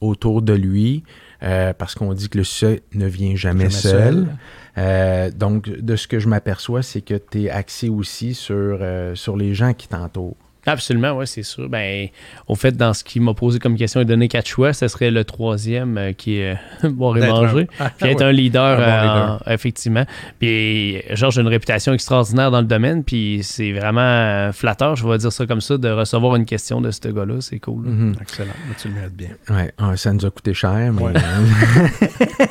[0.00, 1.02] autour de lui
[1.42, 4.14] euh, parce qu'on dit que le succès ne vient jamais, Jamais seul.
[4.14, 4.26] seul.
[4.78, 9.14] Euh, donc, de ce que je m'aperçois, c'est que tu es axé aussi sur, euh,
[9.14, 10.36] sur les gens qui t'entourent.
[10.68, 11.68] Absolument, oui, c'est sûr.
[11.68, 12.08] Ben,
[12.46, 15.10] au fait, dans ce qu'il m'a posé comme question et donné quatre choix, ce serait
[15.10, 17.66] le troisième euh, qui est euh, boire et manger.
[17.80, 18.24] un- Puis être Ouais.
[18.26, 19.40] un leader, Un bon euh, leader.
[19.46, 20.04] en- effectivement.
[20.38, 25.06] Puis Georges a une réputation extraordinaire dans le domaine, puis c'est vraiment euh, flatteur, je
[25.08, 27.84] vais dire ça comme ça, de recevoir une question de ce gars-là, c'est cool.
[27.84, 27.90] là.
[27.90, 28.14] Mhm.
[28.20, 29.28] Excellent, Mais tu le mérites bien.
[29.50, 31.02] Ouais, ah, ça nous a coûté cher, mais.
[31.02, 31.12] Ouais.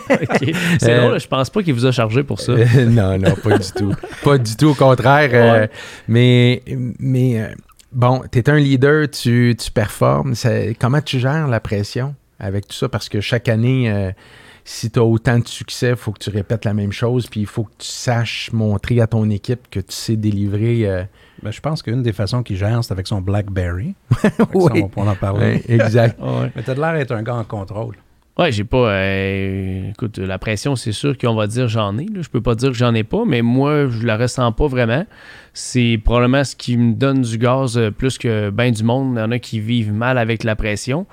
[0.09, 0.51] Ok.
[0.79, 2.53] C'est Euh, drôle, je pense pas qu'il vous a chargé pour ça.
[2.87, 3.93] Non, non, pas du tout.
[4.23, 5.29] Pas du tout, au contraire.
[5.33, 5.69] euh, Ouais.
[6.07, 6.63] mais
[6.99, 7.47] mais euh,
[7.91, 10.35] bon, tu es un leader, tu, tu performes.
[10.35, 12.89] Ça- comment tu gères la pression avec tout ça?
[12.89, 14.11] Parce que chaque année, euh,
[14.63, 17.39] si tu as autant de succès, il faut que tu répètes la même chose, puis
[17.41, 20.87] il faut que tu saches montrer à ton équipe que tu sais délivrer.
[20.87, 21.03] euh,
[21.43, 23.95] Ben, je pense qu'une des façons qu'il gère, c'est avec son BlackBerry.
[24.21, 24.29] Ça,
[24.95, 25.39] on en parler.
[25.39, 26.19] ouais, exact.
[26.21, 26.51] Ouais.
[26.55, 27.95] Mais tu as l'air d'être un gars en contrôle.
[28.39, 28.91] Ouais, j'ai pas.
[28.91, 32.05] euh, écoute, la pression, c'est sûr qu'on va dire j'en ai.
[32.05, 32.21] Là.
[32.21, 35.05] Je peux pas dire que j'en ai pas, mais moi, je la ressens pas vraiment.
[35.53, 39.15] C'est probablement ce qui me donne du gaz euh, plus que bien du monde.
[39.15, 41.07] Il y en a qui vivent mal avec la pression.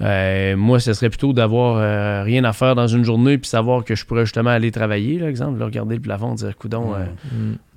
[0.00, 3.84] Euh, moi, ce serait plutôt d'avoir euh, rien à faire dans une journée puis savoir
[3.84, 6.94] que je pourrais justement aller travailler, là, exemple, là, regarder le plafond, dire coudon.
[6.94, 7.04] euh,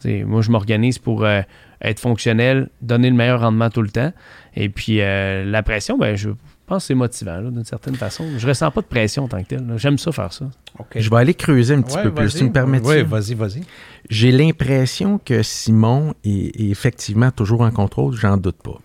[0.06, 0.26] Mm.
[0.26, 1.42] Moi, je m'organise pour euh,
[1.82, 4.12] être fonctionnel, donner le meilleur rendement tout le temps.
[4.56, 6.30] Et puis, euh, la pression, ben, je
[6.66, 8.26] pense que c'est motivant, là, d'une certaine façon.
[8.38, 9.66] Je ressens pas de pression en tant que tel.
[9.68, 9.78] là.
[9.78, 10.50] J'aime ça faire ça.
[10.80, 10.88] OK.
[10.96, 12.26] Je vais aller creuser un petit Ouais, peu plus.
[12.26, 12.38] vas-y.
[12.40, 13.62] Tu me permets Oui, vas-y, vas-y.
[14.10, 18.80] J'ai l'impression que Simon est, est effectivement toujours en contrôle, j'en doute pas.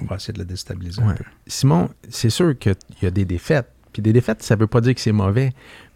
[0.00, 1.14] On va essayer de le déstabiliser un Ouais.
[1.14, 1.24] peu.
[1.46, 3.68] Simon, c'est sûr qu'il y a des défaites.
[3.92, 5.52] Puis des défaites, ça veut pas dire que c'est mauvais.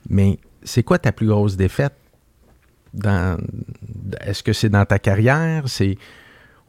[0.09, 1.95] Mais c'est quoi ta plus grosse défaite?
[2.93, 3.39] Dans,
[4.21, 5.65] est-ce que c'est dans ta carrière?
[5.69, 5.97] C'est,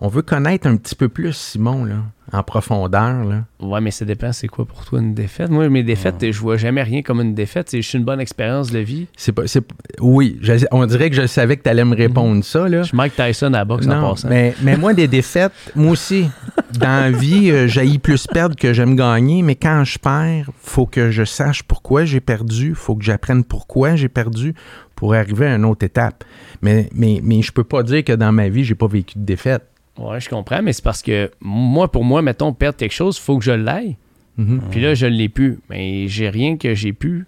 [0.01, 1.95] on veut connaître un petit peu plus Simon, là,
[2.33, 3.23] en profondeur.
[3.23, 3.45] Là.
[3.61, 5.49] Ouais, mais ça dépend, c'est quoi pour toi une défaite?
[5.49, 7.69] Moi, mes défaites, je vois jamais rien comme une défaite.
[7.69, 9.07] C'est juste une bonne expérience de vie.
[9.15, 9.63] C'est pas, c'est,
[10.01, 12.67] oui, je- on dirait que je savais que tu allais me répondre ça.
[12.67, 12.81] Là.
[12.81, 14.27] Je suis Mike Tyson à la boxe en Non, passant.
[14.27, 16.29] mais, mais moi, des défaites, moi aussi,
[16.77, 20.85] dans la vie, euh, j'haïs plus perdre que j'aime gagner, mais quand je perds, faut
[20.87, 24.55] que je sache pourquoi j'ai perdu, faut que j'apprenne pourquoi j'ai perdu
[24.95, 26.25] pour arriver à une autre étape.
[26.61, 29.23] Mais, mais, mais je peux pas dire que dans ma vie, j'ai pas vécu de
[29.23, 29.63] défaite.
[29.97, 33.21] Ouais, je comprends, mais c'est parce que moi, pour moi, mettons, perdre quelque chose, il
[33.21, 33.95] faut que je l'aille.
[34.37, 34.61] Mhm.
[34.69, 35.59] Puis là, je l'ai plus.
[35.69, 37.25] Mais j'ai rien que j'ai pu.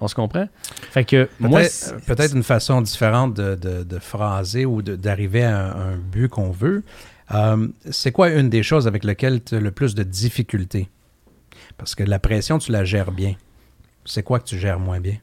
[0.00, 0.48] On se comprend?
[0.90, 5.42] Fait que moi, Peut-être c'est- peut-être une façon différente de, de- de phraser ou d'arriver
[5.44, 6.82] à un, un but qu'on veut.
[7.34, 10.88] Euh, c'est quoi une des choses avec lesquelles tu as le plus de difficultés?
[11.76, 13.34] Parce que la pression, tu la gères bien.
[14.06, 15.16] C'est quoi que tu gères moins bien?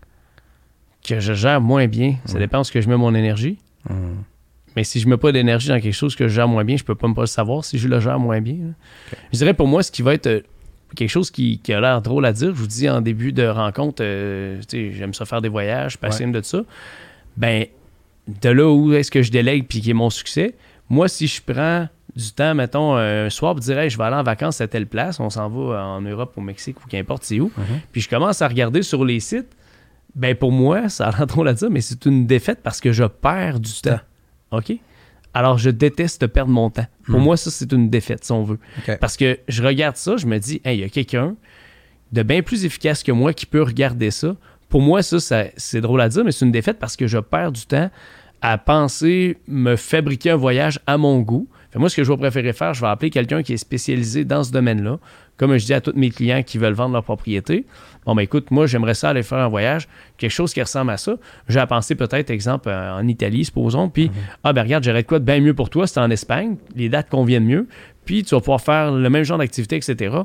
[1.04, 2.18] Que je gère moins bien?
[2.26, 2.40] Ça Mm.
[2.40, 3.58] dépend de ce que je mets mon énergie.
[3.90, 4.22] Hmm.
[4.76, 6.84] Mais si je mets pas d'énergie dans quelque chose que je gère moins bien, je
[6.84, 8.56] peux pas me pas le savoir si je le gère moins bien.
[8.56, 9.18] là.
[9.32, 10.42] Je dirais pour moi, ce qui va être euh,
[10.96, 13.46] quelque chose qui, qui a l'air drôle à dire, je vous dis en début de
[13.46, 16.64] rencontre, euh, j'aime ça faire des voyages, je suis passionné de ça.
[17.38, 17.66] Ben,
[18.42, 20.56] de là où est-ce que je délègue puis qui est mon succès,
[20.90, 24.24] moi, si je prends du temps, mettons, un soir dire, Hey, je vais aller en
[24.24, 27.52] vacances à telle place, on s'en va en Europe, au Mexique ou qu'importe c'est où,
[27.92, 29.48] puis je commence à regarder sur les sites,
[30.16, 32.92] ben pour moi, ça a l'air drôle à dire, mais c'est une défaite parce que
[32.92, 34.00] je perds du temps.
[34.54, 34.74] OK?
[35.34, 36.86] Alors, je déteste perdre mon temps.
[37.06, 38.60] Pour moi, ça, c'est une défaite, si on veut.
[39.00, 41.36] Parce que je regarde ça, je me dis, hey, il y a quelqu'un
[42.12, 44.36] de bien plus efficace que moi qui peut regarder ça.
[44.70, 47.18] Pour moi, ça, ça- c'est drôle à dire, mais c'est une défaite parce que je
[47.18, 47.90] perds du temps
[48.42, 51.48] à penser me fabriquer un voyage à mon goût.
[51.72, 54.26] Fait moi, ce que je vais préférer faire, je vais appeler quelqu'un qui est spécialisé
[54.26, 55.00] dans ce domaine-là.
[55.38, 57.66] Comme je dis à tous mes clients qui veulent vendre leur propriété,
[58.06, 60.98] bon, ben écoute, moi, j'aimerais ça aller faire un voyage, quelque chose qui ressemble à
[60.98, 61.16] ça.
[61.50, 64.12] J'ai à penser peut-être, exemple, euh, en Italie, supposons, puis,
[64.44, 66.88] ah ben regarde, j'aurais de quoi de bien mieux pour toi, c'est en Espagne, les
[66.88, 67.68] dates conviennent mieux,
[68.06, 70.16] puis tu vas pouvoir faire le même genre d'activité, etc.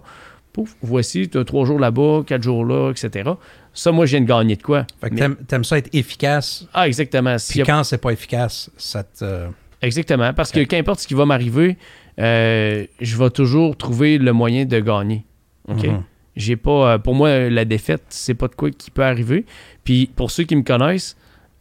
[0.53, 3.31] Pouf, voici, tu as trois jours là-bas, quatre jours là, etc.
[3.73, 4.87] Ça, moi, je viens de gagner de quoi.
[5.01, 7.37] Fait que Mais- t'aimes, ça être efficace, ah, exactement.
[7.49, 9.47] Puis a- quand c'est pas efficace, ça te...
[9.81, 11.77] Exactement, parce que qu'importe ce qui va m'arriver,
[12.19, 15.25] euh, je vais toujours trouver le moyen de gagner.
[15.69, 15.85] OK?
[15.87, 16.03] Mhm.
[16.37, 16.93] J'ai pas.
[16.95, 19.45] euh, pour moi, la défaite, c'est pas de quoi qui peut arriver.
[19.85, 21.17] Puis pour ceux qui me connaissent,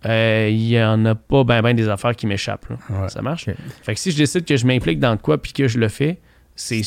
[0.05, 2.67] euh, il y en a pas ben ben des affaires qui m'échappent.
[2.89, 3.09] Ouais.
[3.09, 3.47] Ça marche?
[3.81, 5.87] Fait que si je décide que je m'implique dans de quoi puis que je le
[5.87, 6.19] fais,
[6.55, 6.81] c'est.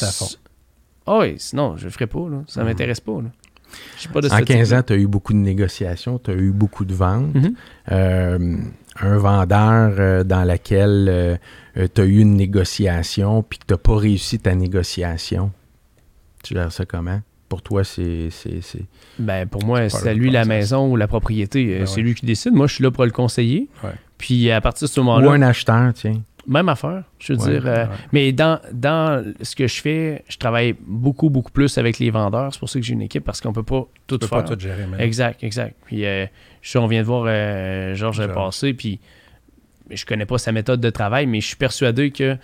[1.06, 2.28] Ah oui, sinon, je le ferai pas.
[2.30, 2.42] Là.
[2.46, 2.68] Ça Mhm.
[2.68, 3.12] m'intéresse pas.
[3.20, 3.28] Là.
[4.12, 4.78] Pas de En ce 15 type-là.
[4.78, 7.35] ans, tu as eu beaucoup de négociations, tu as eu beaucoup de ventes.
[7.35, 7.54] Mhm.
[7.92, 8.56] Euh,
[9.00, 11.40] un vendeur euh, dans lequel
[11.74, 15.50] tu as eu une négociation puis que tu n'as pas réussi ta négociation,
[16.44, 17.20] tu gères ça comment?
[17.48, 18.28] Pour toi, c'est.
[19.18, 21.74] Ben, pour moi, C'est à lui la maison ou la propriété.
[21.74, 22.02] Euh, Ben c'est ouais.
[22.02, 22.52] lui qui décide.
[22.52, 23.68] Moi, je suis là pour le conseiller.
[23.83, 23.90] Ouais.
[24.18, 26.22] Puis à partir de ce Ou moment-là, un acheteur, tiens.
[26.46, 27.62] même affaire, je veux Ouais, dire.
[27.66, 27.87] euh.
[28.12, 32.52] Mais dans, dans ce que je fais, je travaille beaucoup, beaucoup plus avec les vendeurs.
[32.52, 34.28] C'est pour ça que j'ai une équipe parce qu'on peut pas tout faire.
[34.28, 34.87] pas tout gérer.
[35.00, 35.74] Exact, exact.
[35.87, 36.26] Puis euh,
[36.62, 38.33] je on vient de voir euh, Georges Georges.
[38.35, 39.00] passer, puis
[39.90, 42.37] je connais pas sa méthode de travail, mais je suis persuadé que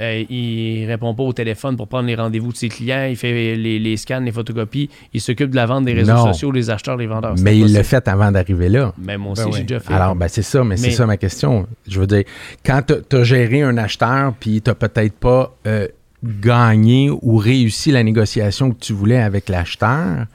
[0.00, 3.54] euh, il répond pas au téléphone pour prendre les rendez-vous de ses clients, il fait
[3.54, 6.26] les, les scans, les photocopies, il s'occupe de la vente des réseaux Non.
[6.32, 7.34] sociaux, les acheteurs, les vendeurs.
[7.40, 8.92] Mais il l'a fait avant d'arriver là.
[8.98, 9.64] Mais moi aussi, Ben j'ai oui.
[9.64, 9.92] déjà fait.
[9.94, 11.66] Alors, ben, c'est ça, mais, c'est ça ma question.
[11.86, 12.24] Je veux dire,
[12.66, 15.86] quand tu as géré un acheteur puis tu peut-être pas euh,
[16.24, 20.26] gagné ou réussi la négociation que tu voulais avec l'acheteur,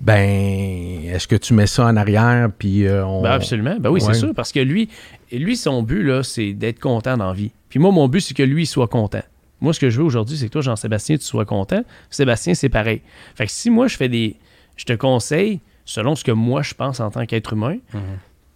[0.00, 0.18] ben,
[1.12, 3.22] est-ce que tu mets ça en arrière puis euh, on.
[3.22, 3.76] Ben absolument.
[3.78, 4.12] Ben oui, Ouais.
[4.14, 4.32] c'est sûr.
[4.34, 4.88] Parce que lui,
[5.38, 7.50] lui, son but, là, c'est d'être content dans la vie.
[7.68, 9.22] Puis moi, mon but, c'est que lui, il soit content.
[9.60, 11.84] Moi, ce que je veux aujourd'hui, c'est que toi, Jean-Sébastien, tu sois content.
[12.10, 13.00] Sébastien, c'est pareil.
[13.34, 14.36] Fait que si moi, je fais des.
[14.76, 18.00] Je te conseille, selon ce que moi, je pense en tant qu'être humain, Mhm.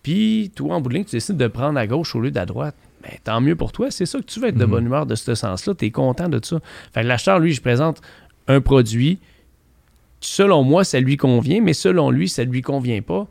[0.03, 2.39] puis toi, en bout de ligne, tu décides de prendre à gauche au lieu de
[2.39, 2.75] à droite.
[3.03, 3.91] Ben, tant mieux pour toi.
[3.91, 4.71] C'est ça que tu veux être de Mhm.
[4.71, 5.75] bonne humeur de ce sens-là.
[5.75, 6.59] Tu es content de ça.
[6.93, 8.01] Fait que l'acheteur, lui, je présente
[8.49, 9.19] un produit.
[10.21, 13.29] Selon moi, ça lui convient, mais selon lui, ça lui convient pas.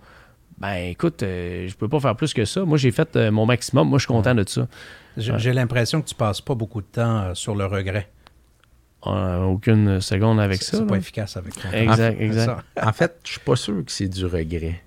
[0.58, 2.64] Ben écoute, euh, je peux pas faire plus que ça.
[2.64, 3.90] Moi, j'ai fait euh, mon maximum.
[3.90, 4.68] Moi, je suis content de ça.
[5.18, 8.10] J'ai l'impression que tu passes pas beaucoup de temps euh, sur le regret.
[9.06, 10.78] Euh, aucune seconde avec ça.
[10.78, 11.70] c'est pas efficace avec toi.
[11.74, 12.46] Exact, exact.
[12.46, 12.88] ça.
[12.88, 14.82] En fait, je suis pas sûr que c'est du regret.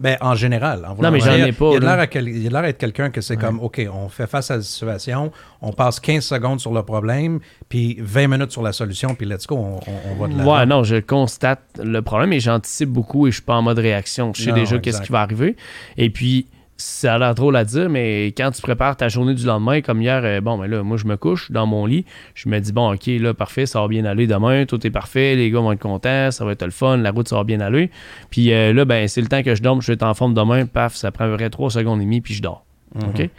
[0.00, 0.84] Ben, en général.
[0.86, 3.36] en voulant mais j'en ai pas, Il y a de l'air d'être quelqu'un que c'est
[3.36, 7.40] comme, OK, on fait face à la situation, on passe 15 secondes sur le problème,
[7.68, 10.56] puis 20 minutes sur la solution, puis let's go, on, on- on va de l'avant.
[10.58, 13.80] Ouais, non, je constate le problème et j'anticipe beaucoup et je suis pas en mode
[13.80, 14.32] réaction.
[14.34, 15.56] Je sais Non, déjà qu'est-ce qui va arriver.
[15.96, 16.46] Et puis,
[16.80, 20.00] ça a l'air drôle à dire, mais quand tu prépares ta journée du lendemain, comme
[20.00, 22.04] hier, euh, bon, ben là, moi, je me couche dans mon lit.
[22.34, 24.64] Je me dis, bon, OK, là, parfait, ça va bien aller demain.
[24.64, 25.34] Tout est parfait.
[25.34, 26.30] Les gars vont être contents.
[26.30, 26.96] Ça va être le fun.
[26.98, 27.90] La route, ça va bien aller.
[28.30, 29.82] Puis euh, là, ben, c'est le temps que je dorme.
[29.82, 30.66] Je vais être en forme demain.
[30.66, 32.64] Paf, ça prend à peu près 3 secondes et demie, puis je dors.
[32.94, 33.08] Mhm.
[33.08, 33.30] OK?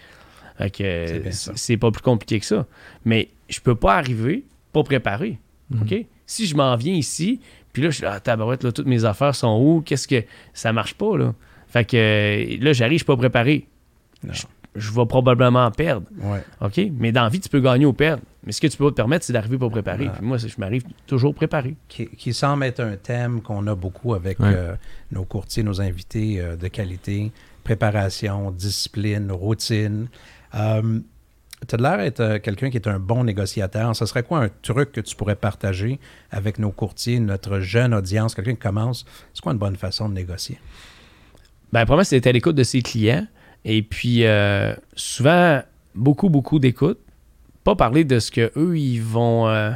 [0.58, 2.66] Fait que, c'est pas plus compliqué que ça.
[3.06, 5.40] Mais je peux pas arriver pas préparé.
[5.70, 5.82] Mhm.
[5.84, 6.06] OK?
[6.26, 7.40] Si je m'en viens ici,
[7.72, 9.82] puis là, je suis ah, tabarouette, là, toutes mes affaires sont où?
[9.82, 10.26] Qu'est-ce que.
[10.54, 11.34] Ça marche pas, là?
[11.70, 13.68] Fait que là, j'arrive, je suis pas préparé.
[14.28, 14.44] Je,
[14.76, 16.06] je vais probablement perdre.
[16.22, 16.44] Ouais.
[16.62, 16.80] OK?
[16.98, 18.24] Mais dans la vie, tu peux gagner ou perdre.
[18.46, 20.06] Mais ce que tu peux te permettre, c'est d'arriver pas préparé.
[20.06, 20.12] Ouais.
[20.18, 21.76] Puis moi, je m'arrive toujours préparé.
[21.88, 24.52] Qui, qui semble être un thème qu'on a beaucoup avec Ouais.
[24.56, 24.76] euh,
[25.12, 27.32] nos courtiers, nos invités euh, de qualité,
[27.64, 30.08] préparation, discipline, routine.
[30.56, 31.00] Euh,
[31.68, 33.94] tu as l'air d'être euh, quelqu'un qui est un bon négociateur.
[33.96, 36.00] Ce serait quoi un truc que tu pourrais partager
[36.32, 39.06] avec nos courtiers, notre jeune audience, quelqu'un qui commence?
[39.34, 40.58] C'est quoi une bonne façon de négocier?
[41.72, 43.28] Ben, premièrement, c'est à l'écoute de ses clients.
[43.66, 45.62] Et puis, euh, souvent,
[45.96, 47.00] beaucoup, beaucoup d'écoute.
[47.64, 49.48] Pas parler de ce que eux ils vont.
[49.48, 49.72] euh,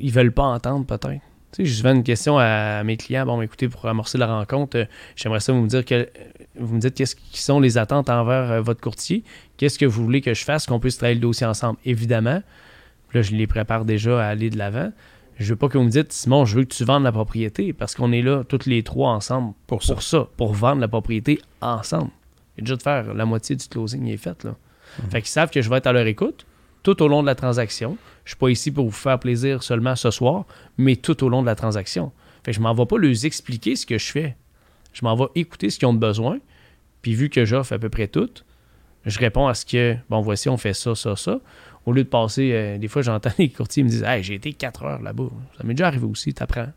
[0.00, 1.20] ils veulent pas entendre, peut-être.
[1.52, 3.26] Tu sais, je une question à mes clients.
[3.26, 6.08] Bon, écoutez, pour amorcer la rencontre, euh, j'aimerais ça vous me dire que
[6.58, 9.22] vous me dites qu'est-ce qui sont les attentes envers votre courtier.
[9.56, 11.78] Qu'est-ce que vous voulez que je fasse, qu'on puisse travailler le dossier ensemble?
[11.84, 12.42] Évidemment,
[13.12, 14.90] là, je les prépare déjà à aller de l'avant.
[15.36, 17.72] Je veux pas que vous me dites, Simon, je veux que tu vendes la propriété,
[17.72, 19.94] parce qu'on est là tous les trois ensemble Pour ça.
[19.94, 22.10] pour ça, pour vendre la propriété ensemble.
[22.56, 24.44] Et déjà de faire la moitié du closing est fait.
[24.44, 24.54] Là.
[25.10, 26.46] Fait qu'ils savent que je vais être à leur écoute
[26.84, 27.96] tout au long de la transaction.
[28.24, 30.44] Je suis pas ici pour vous faire plaisir seulement ce soir,
[30.76, 32.12] mais tout au long de la transaction.
[32.44, 34.36] Fait que je m'en vais pas leur expliquer ce que je fais.
[34.92, 36.38] Je m'en vais écouter ce qu'ils ont de besoin.
[37.02, 38.30] Puis vu que j'offre à peu près tout,
[39.06, 41.40] je réponds à ce que, bon, voici, on fait ça, ça, ça.
[41.86, 44.52] Au lieu de passer, euh, des fois, j'entends les courtiers me disent Hey, j'ai été
[44.52, 45.28] 4 heures là-bas.
[45.56, 46.68] Ça m'est déjà arrivé aussi, t'apprends.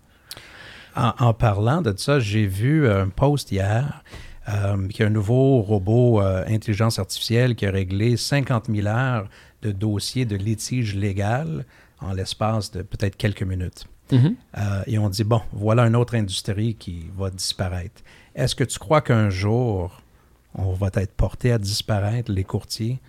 [0.95, 4.03] En, en parlant de ça, j'ai vu un post hier
[4.49, 8.87] euh, qu'il y a un nouveau robot euh, intelligence artificielle qui a réglé 50 000
[8.87, 9.27] heures
[9.61, 11.65] de dossiers de litige légal
[11.99, 13.87] en l'espace de peut-être quelques minutes.
[14.09, 14.35] Mhm.
[14.57, 18.01] Euh, et on dit, bon, voilà une autre industrie qui va disparaître.
[18.35, 20.01] Est-ce que tu crois qu'un jour,
[20.55, 22.99] on va être porté à disparaître, les courtiers,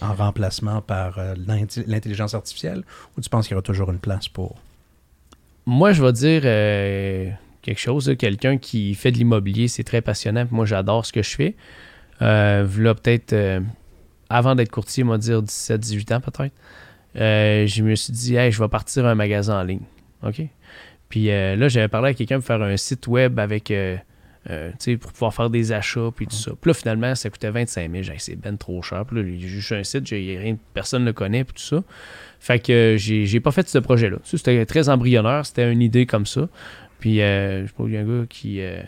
[0.00, 1.34] en remplacement par euh,
[1.86, 2.82] l'intelligence artificielle,
[3.16, 4.56] ou tu penses qu'il y aura toujours une place pour...
[5.66, 7.30] Moi, je vais dire euh,
[7.62, 8.14] quelque chose.
[8.18, 10.46] Quelqu'un qui fait de l'immobilier, c'est très passionnant.
[10.50, 11.56] Moi, j'adore ce que je fais.
[12.22, 13.36] Euh, là, peut-être,
[14.30, 16.54] avant d'être courtier, moi dire 17, 18 ans peut-être,
[17.14, 19.82] je me suis dit, hey, je vais partir un magasin en ligne.
[20.22, 20.40] OK?
[21.10, 23.70] Puis là, j'avais parlé à quelqu'un pour faire un site web avec,
[24.50, 26.52] euh, pour pouvoir faire des achats, puis tout ça.
[26.60, 28.02] Puis là, finalement, ça coûtait 25 000.
[28.02, 29.04] J'ai c'est ben trop cher.
[29.04, 31.82] Puis là, j'ai juste un site, j'ai rien, personne ne le connaît, puis tout ça.
[32.40, 34.18] Fait que euh, j'ai j'ai pas fait ce projet-là.
[34.24, 36.48] C'était très embryonnaire, c'était une idée comme ça.
[36.98, 38.80] Puis, euh, je sais pas, il y a un gars qui, euh,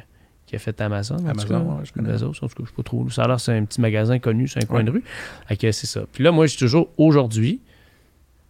[0.46, 1.14] qui a fait Amazon.
[1.14, 1.58] en tout Amazon, cas.
[1.58, 2.12] ouais, je connais.
[2.12, 3.08] Bezos, en tout cas, je sais pas trop.
[3.08, 5.04] Ça a l'air, c'est un petit magasin connu sur un coin de rue.
[5.46, 6.02] Fait que c'est ça.
[6.12, 7.60] Puis là, moi, je suis toujours, aujourd'hui,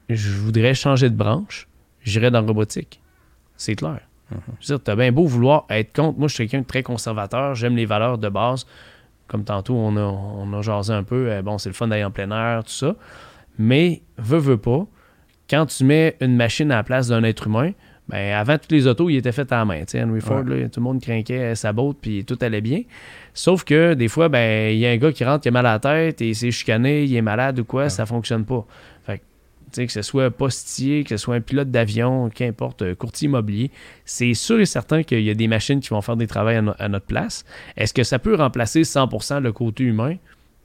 [0.09, 1.69] je voudrais changer de branche.
[2.03, 3.01] J'irais dans le robotique.
[3.57, 4.01] C'est clair.
[4.31, 6.19] Je veux dire, t'as bien beau vouloir être contre.
[6.19, 7.55] Moi, je suis quelqu'un de très conservateur.
[7.55, 8.67] J'aime les valeurs de base.
[9.27, 11.31] Comme tantôt, on a, on a jasé un peu.
[11.31, 12.97] euh, bon, c'est le fun d'aller en plein air, tout ça.
[13.59, 14.87] Mais, veux, veux pas,
[15.49, 17.73] quand tu mets une machine à la place d'un être humain,
[18.09, 19.85] ben, avant, toutes les autos, ils étaient faits à la main.
[19.95, 22.83] Henry Ford, là, tout le monde craquait sa botte, puis tout allait bien.
[23.35, 25.65] Sauf que des fois, ben, il y a un gars qui rentre, qui a mal
[25.67, 28.67] à la tête, et il s'est chicané, il est malade ou quoi, ça fonctionne pas.
[29.75, 33.71] Que, ce soit postier, que ce soit un pilote d'avion, qu'importe, euh, courtier immobilier,
[34.05, 36.61] c'est sûr et certain qu'il y a des machines qui vont faire des travaux à,
[36.63, 37.45] no- à notre place.
[37.77, 40.17] Est-ce que ça peut remplacer 100% le côté humain?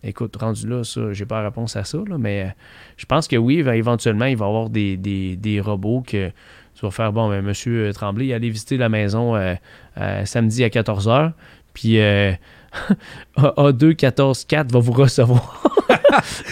[0.04, 2.50] Écoute, rendu là, ça, j'ai pas la réponse à ça, là, mais euh,
[2.98, 6.30] je pense que oui, ben, éventuellement, il va y avoir des, des- des robots que
[6.30, 9.56] tu vas faire, bon, ben, monsieur Tremblay, allez visiter la maison euh,
[10.26, 11.32] samedi à 14h,
[11.74, 11.98] puis
[13.40, 15.64] euh, A2 14 4 va vous recevoir.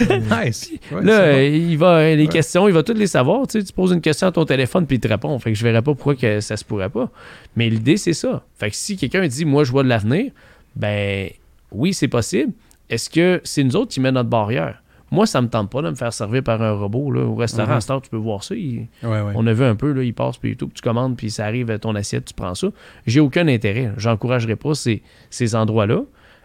[0.00, 0.70] nice!
[0.92, 3.46] Ouais, Là, il va, euh, les questions, il va toutes les savoir.
[3.46, 5.38] Tu, sais, tu poses une question à ton téléphone puis il te répond.
[5.38, 7.10] Fait que je verrais pas pourquoi que ça se pourrait pas.
[7.56, 8.44] Mais l'idée, c'est ça.
[8.58, 10.32] Fait que si quelqu'un dit, moi, je vois de l'avenir,
[10.76, 11.30] ben
[11.70, 12.52] oui, c'est possible.
[12.90, 14.82] Est-ce que c'est nous autres qui met notre barrière?
[15.14, 17.10] Moi, ça me tente pas de me faire servir par un robot.
[17.10, 17.22] Là.
[17.22, 17.76] Au restaurant, Mhm.
[17.76, 18.54] à cette heure, tu peux voir ça.
[18.54, 19.32] il- Ouais, ouais.
[19.34, 21.70] On a vu un peu, là, il passe, puis tout, tu commandes, puis ça arrive
[21.70, 22.68] à ton assiette, tu prends ça.
[23.06, 23.90] J'ai aucun intérêt.
[23.96, 26.02] J'encouragerai pas ces, ces endroits-là.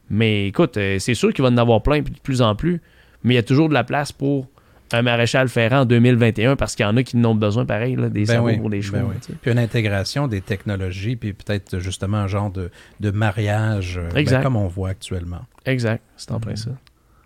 [0.09, 2.81] Mais écoute, euh, c'est sûr qu'il va en avoir plein, puis de plus en plus.
[3.23, 4.47] Mais il y a toujours de la place pour
[4.91, 7.95] un maréchal ferrant en 2021 parce qu'il y en a qui en ont besoin pareil,
[7.95, 8.97] là, des Ben cerveaux oui, pour les chevaux.
[8.97, 9.15] ben oui.
[9.21, 9.33] sais.
[9.39, 14.41] Puis une intégration des technologies, puis peut-être justement un genre de, de mariage, euh, ben,
[14.41, 15.41] comme on voit actuellement.
[15.65, 16.71] Exact, c'est en plein ça.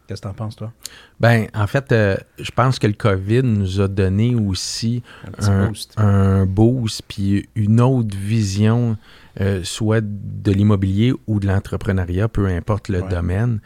[0.07, 0.71] Qu'est-ce que t'en penses, toi?
[1.19, 5.01] Ben, en fait, euh, je pense que le COVID nous a donné aussi
[5.41, 5.93] Un boost.
[5.97, 8.97] un boost, puis une autre vision,
[9.39, 13.09] euh, soit de l'immobilier ou de l'entrepreneuriat, peu importe le Ouais.
[13.09, 13.59] domaine.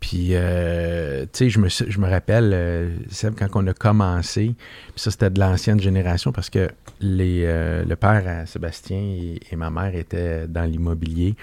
[0.00, 4.92] Puis, euh, tu sais, je me, je me rappelle, Seb, quand on a commencé, puis
[4.96, 6.68] ça, c'était de l'ancienne génération parce que
[7.00, 7.46] les,
[7.86, 11.36] le père à Sébastien et, et ma mère étaient dans l'immobilier.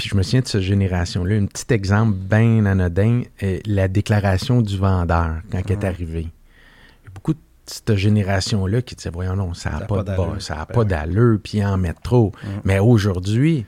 [0.00, 1.34] Puis je me souviens de cette génération-là.
[1.36, 6.22] Un petit exemple bien anodin, euh, la déclaration du vendeur quand elle est arrivée.
[6.22, 10.16] Il y a beaucoup de cette génération-là qui disait, voyons non, ça n'a pas, de
[10.16, 12.32] bas, ça n'a Ben pas d'allure, puis ils en mettent trop.
[12.64, 13.66] Mais aujourd'hui,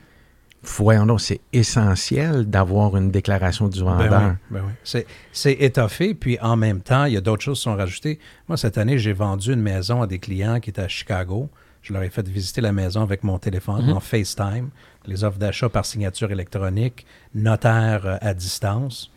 [0.63, 4.21] voyons donc, c'est essentiel d'avoir une déclaration du Ben vendeur.
[4.21, 4.71] oui, ben oui.
[4.83, 8.17] C'est, c'est étoffé, puis en même temps, il y a d'autres choses qui sont rajoutées.
[8.47, 11.47] Moi, cette année, j'ai vendu une maison à des clients qui étaient à Chicago.
[11.83, 13.93] Je leur ai fait visiter la maison avec mon téléphone Mhm.
[13.97, 14.69] en FaceTime,
[15.05, 19.11] les offres d'achat par signature électronique, notaire euh, à distance.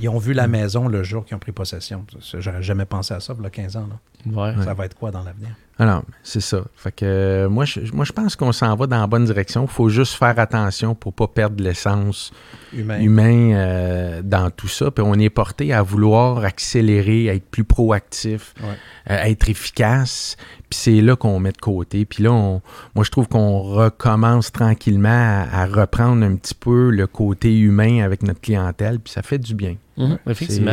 [0.00, 2.06] Ils ont vu la maison le jour qu'ils ont pris possession.
[2.38, 3.88] J'aurais jamais pensé à ça, il y a 15 ans.
[3.88, 3.98] là.
[4.26, 4.52] Ouais.
[4.64, 5.50] Ça va être quoi dans l'avenir?
[5.78, 6.62] Alors, c'est ça.
[6.76, 9.62] Fait que euh, moi, je, moi, je pense qu'on s'en va dans la bonne direction.
[9.64, 12.30] Il faut juste faire attention pour pas perdre l'essence
[12.72, 13.00] Humain.
[13.00, 14.90] humain euh, dans tout ça.
[14.90, 18.68] Puis on est porté à vouloir accélérer, à être plus proactif, Ouais.
[19.10, 20.36] euh, à être efficace.
[20.70, 22.04] Puis c'est là qu'on met de côté.
[22.04, 22.60] Puis là, on-
[22.94, 28.04] moi, je trouve qu'on recommence tranquillement à, à reprendre un petit peu le côté humain
[28.04, 29.00] avec notre clientèle.
[29.00, 29.76] Puis ça fait du bien.
[29.96, 30.72] Mhm, effectivement.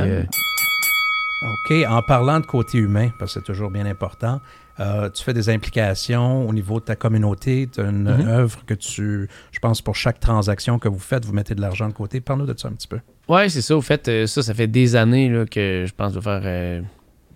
[1.41, 1.73] OK.
[1.87, 4.41] En parlant de côté humain, parce que c'est toujours bien important,
[4.79, 7.67] euh, tu fais des implications au niveau de ta communauté.
[7.71, 8.27] Tu as une Mhm.
[8.27, 11.87] œuvre que tu, je pense, pour chaque transaction que vous faites, vous mettez de l'argent
[11.87, 12.21] de côté.
[12.21, 12.99] Parle-nous de ça un petit peu.
[13.27, 13.75] Ouais, c'est ça.
[13.77, 16.41] Au fait, euh, ça, ça fait des années là, que je pense de faire.
[16.43, 16.81] euh,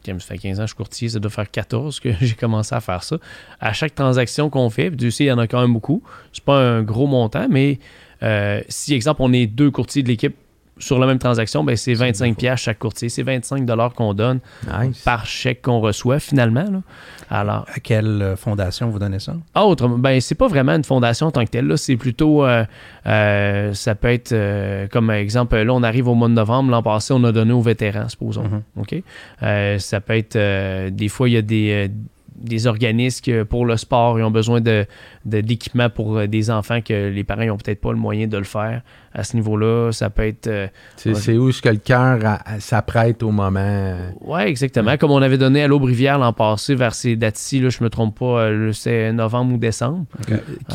[0.06, 2.76] ça fait 15 ans que je suis courtier, ça doit faire 14 que j'ai commencé
[2.76, 3.18] à faire ça.
[3.62, 6.04] À chaque transaction qu'on fait, puis Dieu sait, il y en a quand même beaucoup.
[6.34, 7.80] C'est pas un gros montant, mais
[8.22, 10.36] euh, si, exemple, on est deux courtiers de l'équipe
[10.80, 13.10] sur la même transaction, ben c'est 25 pièces chaque courtier.
[13.10, 14.40] C'est 25 dollars qu'on donne
[14.82, 15.02] nice.
[15.04, 16.64] par chèque qu'on reçoit finalement.
[16.70, 16.82] là.
[17.30, 19.36] Alors, À quelle euh, fondation vous donnez ça?
[19.56, 21.78] autre, ben c'est pas vraiment une fondation en tant que telle.
[21.78, 22.66] C'est plutôt, euh,
[23.08, 26.72] euh, ça peut être, euh, comme exemple, là, on arrive au mois de novembre.
[26.72, 28.44] L'an passé, on a donné aux vétérans, supposons.
[28.44, 28.62] Mhm.
[28.78, 28.96] OK?
[29.44, 31.90] Euh, ça peut être, des fois, il y a des,
[32.36, 34.86] des organismes pour le sport, ils ont besoin de,
[35.26, 38.38] de- d'équipements pour euh, des enfants que les parents n'ont peut-être pas le moyen de
[38.38, 38.82] le faire.
[39.16, 40.48] À ce niveau-là, ça peut être...
[40.48, 40.68] euh,
[40.98, 42.18] C'est où est-ce que le cœur
[42.60, 43.60] s'apprête au moment.
[43.60, 44.98] euh, Ouais, exactement.
[44.98, 48.18] Comme on avait donné à l'Aubrivière l'an passé vers ces dates-ci, là, je me trompe
[48.18, 50.06] pas, c'est novembre ou décembre.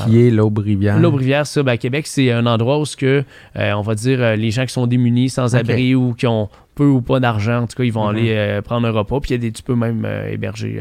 [0.05, 0.99] qui est l'Aube-Rivière.
[1.01, 3.25] L'Aubrivière, ça, ben, à Québec, c'est un endroit où ce que,
[3.57, 6.87] euh, on va dire, les gens qui sont démunis, sans abri ou qui ont peu
[6.87, 8.17] ou pas d'argent, en tout cas, ils vont Mhm.
[8.17, 9.19] aller euh, prendre un repas.
[9.19, 10.81] Puis il y a des, tu peux même héberger,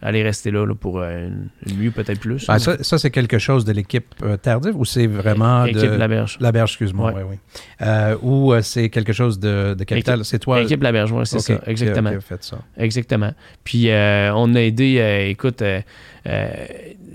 [0.00, 2.44] aller rester là, là, pour euh, une, une nuit ou peut-être plus.
[2.48, 5.86] Ah, ça, ça, c'est quelque chose de l'équipe euh, tardive ou c'est vraiment Équipe de...
[5.96, 6.36] La Berge.
[6.40, 7.22] La berge, excuse-moi, Ouais.
[7.22, 7.58] oui, oui.
[7.86, 10.24] Euh, ou euh, c'est quelque chose de, de capital?
[10.24, 10.60] C'est toi.
[10.62, 12.12] Équipe La Berge, ouais, c'est ça, exactement.
[12.20, 12.58] fait ça.
[12.76, 13.32] Exactement.
[13.64, 15.62] Puis on a aidé, écoute,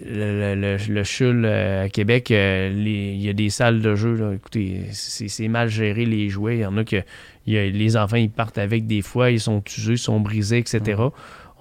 [0.06, 4.16] le, le, le- CHUL à Québec, il y a des salles de jeu.
[4.16, 4.34] là.
[4.34, 6.58] écoutez, c'est mal géré les jouets.
[6.58, 6.98] Il y en a que
[7.46, 10.20] il y a- les enfants ils partent avec des fois, ils sont usés, ils sont
[10.20, 11.02] brisés, etc.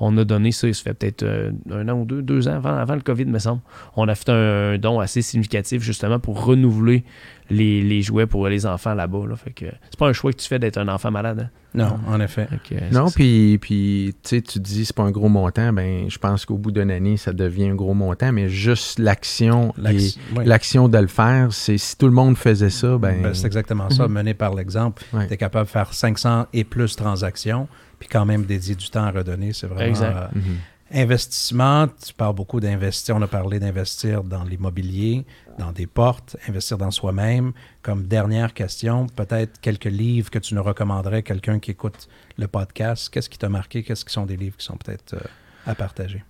[0.04, 2.54] On a donné ça, il se fait peut-être euh, un an ou deux, deux ans
[2.56, 3.60] avant, avant le COVID, me semble.
[3.96, 7.04] On a fait un, un don assez significatif justement pour renouveler
[7.50, 9.26] les, les jouets pour les enfants là-bas.
[9.28, 9.36] là.
[9.36, 11.40] Fait que c'est pas un choix que tu fais d'être un enfant malade.
[11.40, 11.50] hein?
[11.74, 12.48] Non, en effet.
[12.68, 16.44] Que, Non, c'est- puis, puis tu dis c'est pas un gros montant, ben je pense
[16.44, 20.14] qu'au bout d'une année, ça devient un gros montant, mais juste l'action oui.
[20.44, 23.88] l'action de le faire, c'est si tout le monde faisait ça, ben, Ben, c'est exactement
[23.88, 24.12] ça, Mhm.
[24.12, 25.02] mené par l'exemple.
[25.14, 25.26] Ouais.
[25.28, 27.68] Tu es capable de faire 500 et plus transactions,
[28.02, 29.52] puis quand même dédier du temps à redonner.
[29.52, 30.16] C'est vraiment Exact.
[30.16, 30.56] euh, Mhm.
[31.02, 31.86] investissement.
[32.04, 33.16] Tu parles beaucoup d'investir.
[33.16, 35.24] On a parlé d'investir dans l'immobilier,
[35.58, 37.52] dans des portes, investir dans soi-même.
[37.82, 42.46] Comme dernière question, peut-être quelques livres que tu nous recommanderais à quelqu'un qui écoute le
[42.48, 43.08] podcast.
[43.10, 43.82] Qu'est-ce qui t'a marqué?
[43.82, 45.20] Qu'est-ce qui sont des livres qui sont peut-être euh,
[45.66, 46.22] à partager?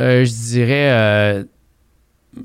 [0.00, 1.44] Euh, je dirais, euh,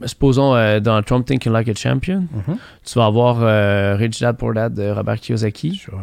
[0.05, 2.57] supposons euh, dans Trump Thinking Like a Champion, Mhm.
[2.83, 5.75] tu vas avoir euh, Rich Dad Poor Dad de Robert Kiyosaki.
[5.75, 6.01] Sure.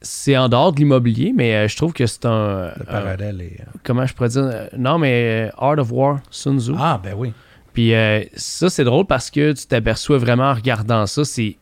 [0.00, 2.66] Euh, c'est en dehors de l'immobilier, mais euh, je trouve que c'est un.
[2.76, 3.60] Le un- parallèle est...
[3.60, 6.72] euh, comment je pourrais dire euh, Non, mais euh, Art of War, Sun Tzu.
[6.78, 7.32] Ah, ben oui.
[7.72, 11.56] Puis euh, ça, c'est drôle parce que tu t'aperçois vraiment en regardant ça, c'est.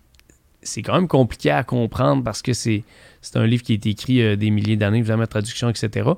[0.62, 2.82] C'est quand même compliqué à comprendre parce que c'est
[3.22, 6.11] c'est un livre qui a été écrit euh, des milliers d'années, évidemment, traduction, etc.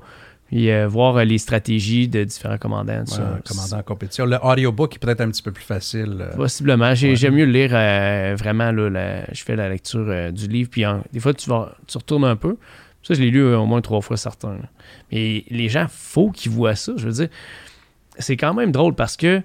[0.49, 3.03] Puis euh, voir euh, les stratégies de différents commandants.
[3.03, 4.25] Ouais, commandant en compétition.
[4.25, 6.17] Le audiobook est peut-être un petit peu plus facile.
[6.19, 6.95] euh, Possiblement.
[6.95, 7.15] J'ai- Ouais.
[7.15, 8.71] J'aime mieux le lire euh, vraiment.
[8.71, 10.69] Là, la- je fais la lecture euh, du livre.
[10.71, 10.83] Puis
[11.13, 12.57] des fois, tu, vas, tu retournes un peu.
[13.03, 14.53] Ça, je l'ai lu au moins trois fois certains.
[14.53, 14.69] là.
[15.11, 16.93] Mais les gens, faut qu'ils voient ça.
[16.97, 17.29] Je veux dire,
[18.17, 19.41] c'est quand même drôle parce que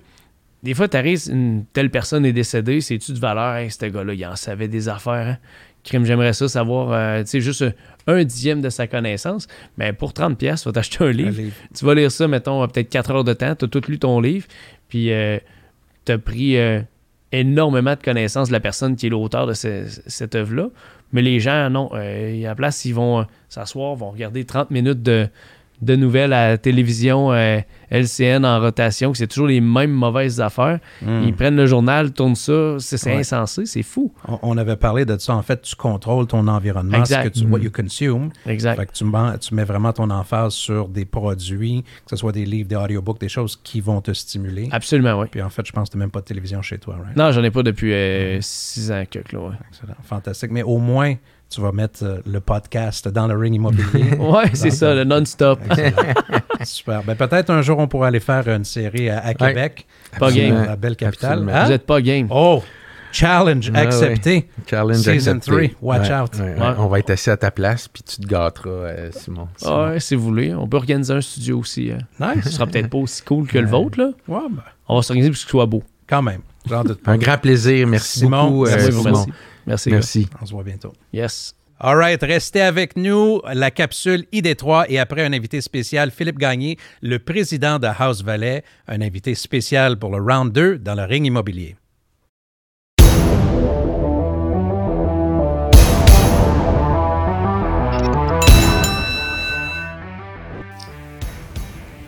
[0.63, 3.57] des fois, tu arrives, une telle personne est décédée, c'est-tu de valeur?
[3.57, 5.29] Hey, ce gars-là, il en savait des affaires.
[5.29, 5.37] hein.
[5.85, 7.71] Crime, j'aimerais ça savoir, euh, tu sais, juste euh,
[8.07, 9.47] un dixième de sa connaissance.
[9.79, 11.31] Mais pour 30$, pièces, tu vas t'acheter un un livre
[11.75, 13.99] tu vas lire ça, mettons, euh, peut-être 4 heures de temps, tu as tout lu
[13.99, 14.47] ton livre,
[14.89, 15.11] puis
[16.07, 16.81] tu as pris euh,
[17.33, 20.69] énormément de connaissances de la personne qui est l'auteur de ce- cette œuvre-là.
[21.13, 24.71] Mais les gens, non, euh, à la place, ils vont euh, s'asseoir, vont regarder 30
[24.71, 25.29] minutes de,
[25.85, 27.61] de nouvelles à la télévision euh,
[27.91, 30.81] LCN en rotation, que c'est toujours les mêmes mauvaises affaires.
[31.03, 31.23] Hmm.
[31.25, 33.19] Ils prennent le journal, tournent ça, c'est Ouais.
[33.19, 34.13] insensé, c'est fou.
[34.27, 35.35] On, on avait parlé de ça.
[35.35, 37.25] En fait, tu contrôles ton environnement, Exact.
[37.25, 38.31] ce que tu, what you consume.
[38.47, 38.77] Exact.
[38.77, 42.33] Fait que tu, mets- tu mets vraiment ton emphase sur des produits, que ce soit
[42.33, 44.69] des livres, des audiobooks, des choses qui vont te stimuler.
[44.73, 45.27] Absolument, oui.
[45.31, 47.17] Puis en fait, je pense que tu n'as même pas de télévision chez toi, right?
[47.17, 47.93] Non, j'en ai pas depuis
[48.41, 49.55] 6 ans que là, ouais.
[49.71, 49.95] Excellent.
[50.03, 50.51] Fantastique.
[50.51, 51.15] Mais au moins,
[51.51, 54.11] tu vas mettre euh, le podcast dans le ring immobilier.
[54.19, 55.61] Ouais, c'est ça, le non-stop.
[56.65, 57.03] Super.
[57.05, 59.87] Ben, peut-être un jour, on pourra aller faire une série à, à Québec.
[60.19, 60.67] Pas Absolument, game.
[60.67, 61.49] La belle capitale.
[61.49, 61.65] Hein?
[61.67, 62.27] Vous êtes pas game.
[62.31, 62.63] Oh!
[63.13, 63.87] Challenge Ah ouais.
[63.87, 64.49] accepté.
[64.69, 65.69] Challenge Season accepté.
[65.81, 66.31] 3, watch Ouais, out.
[66.35, 66.61] ouais, ouais.
[66.61, 66.75] Ouais.
[66.79, 69.47] On va être assis à ta place, puis tu te gâteras, euh, Simon.
[69.53, 69.85] Ah Simon.
[69.87, 70.53] ouais, si vous voulez.
[70.55, 71.93] On peut organiser un studio aussi.
[72.19, 72.49] Ce Nice.
[72.51, 74.07] sera peut-être pas aussi cool que le vôtre, là.
[74.27, 75.85] Ouais, ben, On va s'organiser pour que ce soit beau.
[76.09, 76.41] quand même.
[76.69, 76.83] Pas.
[77.07, 77.87] Un grand plaisir.
[77.87, 78.91] Merci Simon, beaucoup, euh, merci.
[78.93, 79.03] Simon.
[79.05, 79.33] Merci.
[79.67, 79.91] Merci.
[79.91, 79.97] gars.
[79.97, 80.29] Merci.
[80.41, 80.93] On se voit bientôt.
[81.13, 81.55] Yes.
[81.81, 83.41] All right, restez avec nous.
[83.53, 88.63] La capsule ID3 et après un invité spécial, Philippe Gagné, le président de House Valley,
[88.87, 91.77] un invité spécial pour le round 2 dans le ring immobilier.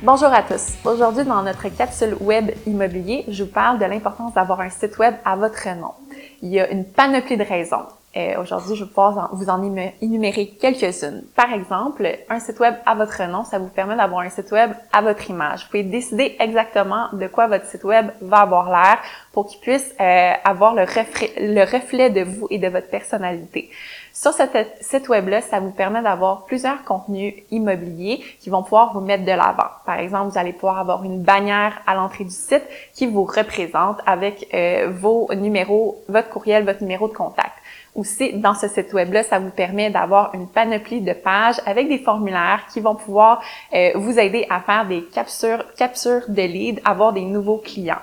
[0.07, 0.75] Bonjour à tous.
[0.85, 5.17] Aujourd'hui, dans notre capsule web immobilier, je vous parle de l'importance d'avoir un site web
[5.25, 5.95] à votre nom.
[6.43, 7.87] Il y a une panoplie de raisons.
[8.17, 9.62] Euh, Aujourd'hui, je vais pouvoir vous en
[10.01, 11.25] énumérer quelques-unes.
[11.35, 14.71] Par exemple, un site web à votre nom, ça vous permet d'avoir un site web
[14.93, 15.64] à votre image.
[15.64, 18.99] Vous pouvez décider exactement de quoi votre site web va avoir l'air
[19.33, 23.71] pour qu'il puisse euh, avoir le reflet, le reflet de vous et de votre personnalité.
[24.14, 24.45] Sur ce
[24.81, 29.31] site web-là, ça vous permet d'avoir plusieurs contenus immobiliers qui vont pouvoir vous mettre de
[29.31, 29.69] l'avant.
[29.85, 32.62] Par exemple, vous allez pouvoir avoir une bannière à l'entrée du site
[32.95, 37.53] qui vous représente avec euh, vos numéros, votre courriel, votre numéro de contact.
[37.97, 41.99] Aussi, dans ce site web-là, ça vous permet d'avoir une panoplie de pages avec des
[41.99, 43.43] formulaires qui vont pouvoir
[43.73, 48.03] euh, vous aider à faire des captures, captures de leads, avoir des nouveaux clients.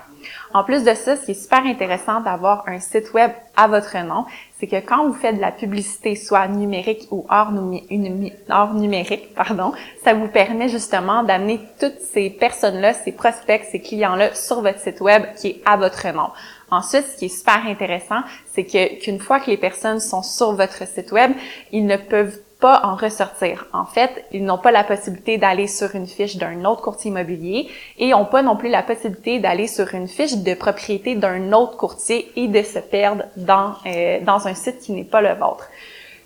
[0.52, 3.96] En plus de ça, ce qui est super intéressant d'avoir un site web à votre
[3.98, 4.24] nom,
[4.58, 9.72] c'est que quand vous faites de la publicité, soit numérique ou hors, numérique, pardon,
[10.02, 15.00] ça vous permet justement d'amener toutes ces personnes-là, ces prospects, ces clients-là sur votre site
[15.00, 16.30] web qui est à votre nom.
[16.70, 18.20] Ensuite, ce qui est super intéressant,
[18.52, 21.32] c'est que qu'une fois que les personnes sont sur votre site web,
[21.72, 23.66] ils ne peuvent pas en ressortir.
[23.72, 27.68] En fait, ils n'ont pas la possibilité d'aller sur une fiche d'un autre courtier immobilier
[27.98, 31.76] et n'ont pas non plus la possibilité d'aller sur une fiche de propriété d'un autre
[31.76, 35.68] courtier et de se perdre dans, euh, dans un site qui n'est pas le vôtre.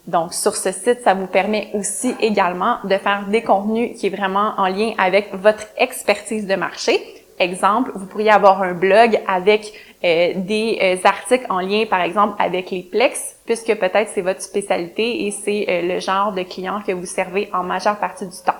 [0.06, 4.16] Donc, sur ce site, ça vous permet aussi également de faire des contenus qui est
[4.16, 6.98] vraiment en lien avec votre expertise de marché.
[7.38, 9.72] Exemple, vous pourriez avoir un blog avec
[10.04, 14.42] euh, des euh, articles en lien, par exemple, avec les Plex, puisque peut-être c'est votre
[14.42, 18.36] spécialité et c'est euh, le genre de client que vous servez en majeure partie du
[18.44, 18.58] temps.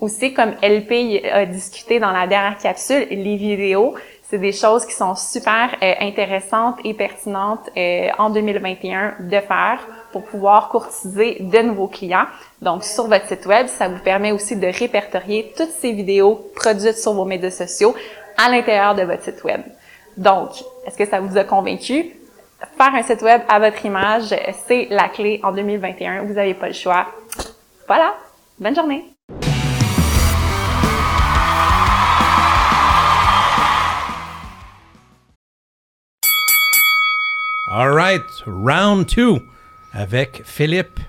[0.00, 3.94] Aussi, comme LP a discuté dans la dernière capsule, les vidéos,
[4.30, 9.80] c'est des choses qui sont super euh, intéressantes et pertinentes euh, en 2021 de faire
[10.12, 12.26] pour pouvoir courtiser de nouveaux clients.
[12.60, 16.98] Donc, sur votre site web, ça vous permet aussi de répertorier toutes ces vidéos produites
[16.98, 17.94] sur vos médias sociaux
[18.36, 19.62] à l'intérieur de votre site web.
[20.18, 20.50] Donc,
[20.88, 22.06] est-ce que ça vous a convaincu?
[22.78, 24.34] Faire un site web à votre image,
[24.66, 26.22] c'est la clé en 2021.
[26.22, 27.08] Vous n'avez pas le choix.
[27.86, 28.14] Voilà.
[28.58, 29.04] Bonne journée.
[37.70, 39.42] All right, round 2
[39.92, 41.00] avec Philippe.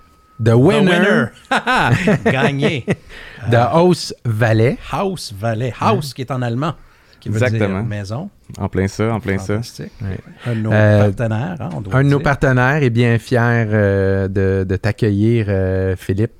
[0.41, 1.31] The The winner.
[2.25, 2.85] Gagné.
[3.49, 4.77] de House Valley.
[4.91, 5.73] House Valley.
[5.79, 6.73] House qui est en allemand.
[7.19, 7.79] Qui veut Exactement.
[7.81, 8.29] dire maison.
[8.57, 9.55] En plein ça, en plein ça.
[9.57, 10.17] Ouais.
[10.45, 13.67] Un de nos Euh, partenaires, hein, on doit Un de nos partenaires est bien fier
[13.71, 16.31] euh, de, de t'accueillir, euh, Philippe,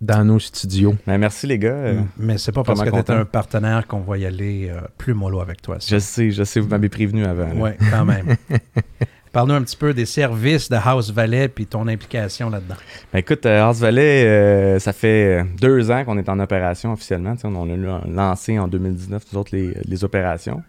[0.00, 0.96] dans nos studios.
[1.06, 1.70] Ben, merci les gars.
[1.70, 3.22] Euh, Mais c'est pas parce que Vraiment tu es content.
[3.22, 5.78] un partenaire qu'on va y aller euh, plus mollo avec toi.
[5.80, 7.48] Je sais, je sais, vous m'avez prévenu avant.
[7.56, 8.36] Oui, quand même.
[9.34, 12.76] Parle-nous un petit peu des services de House Valley puis ton implication là-dedans.
[13.12, 16.92] Ben, écoute, euh, House Valley, euh, ça fait euh, deux ans qu'on est en opération
[16.92, 17.34] officiellement.
[17.42, 20.62] On a lancé en 2019, nous autres, les, les opérations.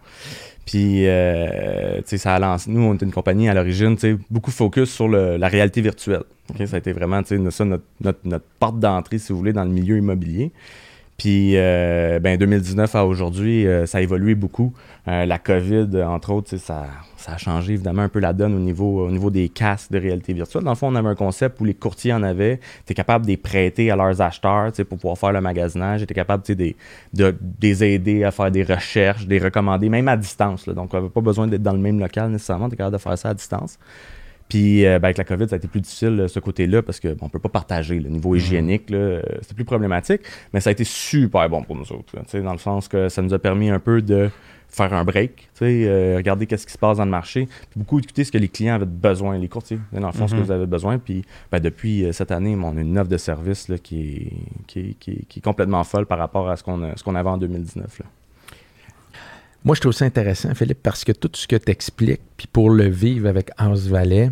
[0.64, 2.68] Puis, euh, ça a lancé.
[2.68, 3.96] Nous, on est une compagnie à l'origine,
[4.30, 6.24] beaucoup focus sur la réalité virtuelle.
[6.66, 9.96] Ça a été vraiment, notre, notre, notre porte d'entrée, si vous voulez, dans le milieu
[9.96, 10.50] immobilier.
[11.16, 14.74] Puis, euh, ben, 2019 à aujourd'hui, euh, ça a évolué beaucoup.
[15.08, 16.86] Euh, la COVID, entre autres, ça,
[17.16, 19.98] ça a changé évidemment un peu la donne au niveau, au niveau des casques de
[19.98, 20.64] réalité virtuelle.
[20.64, 22.60] Dans le fond, on avait un concept où les courtiers en avaient.
[22.86, 26.06] Tu es capable de les prêter à leurs acheteurs pour pouvoir faire le magasinage.
[26.06, 26.76] Tu capable des-
[27.14, 30.66] de, de les aider à faire des recherches, de les recommander, même à distance.
[30.66, 30.74] là.
[30.74, 32.68] Donc, on n'avait pas besoin d'être dans le même local nécessairement.
[32.68, 33.78] Tu capable de faire ça à distance.
[34.48, 37.00] Puis euh, ben, avec la COVID, ça a été plus difficile, euh, ce côté-là, parce
[37.00, 37.98] qu'on ne peut pas partager.
[37.98, 40.20] Le niveau hygiénique, là, euh, c'était plus problématique.
[40.52, 42.14] Mais ça a été super bon pour nous autres.
[42.16, 44.30] là, dans le sens que ça nous a permis un peu de
[44.68, 48.24] faire un break, euh, regarder qu'est-ce qui se passe dans le marché, puis beaucoup écouter
[48.24, 50.44] ce que les clients avaient besoin, les courtiers, dans le fond, ce que Mhm.
[50.44, 50.98] vous avez besoin.
[50.98, 54.32] Puis ben, depuis euh, cette année, on a une offre de service là, qui, est,
[54.66, 57.02] qui, est, qui, est, qui est complètement folle par rapport à ce qu'on a- ce
[57.04, 58.00] qu'on avait en 2019.
[58.00, 58.06] Là.
[59.66, 62.70] Moi, je trouve ça intéressant, Philippe, parce que tout ce que tu expliques, puis pour
[62.70, 64.30] le vivre avec House Valley,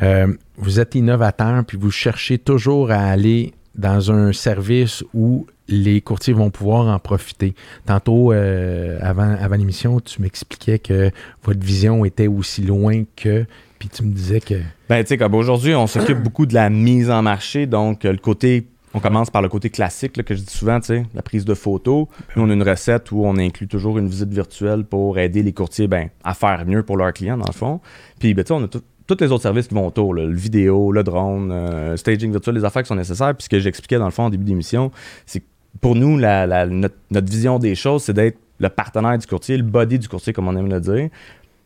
[0.00, 6.00] euh, vous êtes innovateur, puis vous cherchez toujours à aller dans un service où les
[6.00, 7.56] courtiers vont pouvoir en profiter.
[7.84, 11.10] Tantôt, euh, avant, l'émission, tu m'expliquais que
[11.42, 13.44] votre vision était aussi loin que
[13.80, 14.54] Puis tu me disais que.
[14.88, 17.66] Ben, tu sais, aujourd'hui, on s'occupe beaucoup de la mise en marché.
[17.66, 20.80] Donc, euh, le côté, on commence par le côté classique, que je dis souvent,
[21.14, 22.06] la prise de photos.
[22.34, 25.52] Nous, on a une recette où on inclut toujours une visite virtuelle pour aider les
[25.52, 27.80] courtiers ben, à faire mieux pour leurs clients, dans le fond.
[28.18, 31.50] Puis, ben, on a tous les autres services qui vont autour, le vidéo, le drone,
[31.52, 33.34] euh, staging virtuel, les affaires qui sont nécessaires.
[33.34, 34.90] Puis, ce que j'expliquais dans le fond en début d'émission,
[35.26, 35.46] c'est que
[35.82, 40.08] pour nous, notre vision des choses, c'est d'être le partenaire du courtier, le body du
[40.08, 41.10] courtier, comme on aime le dire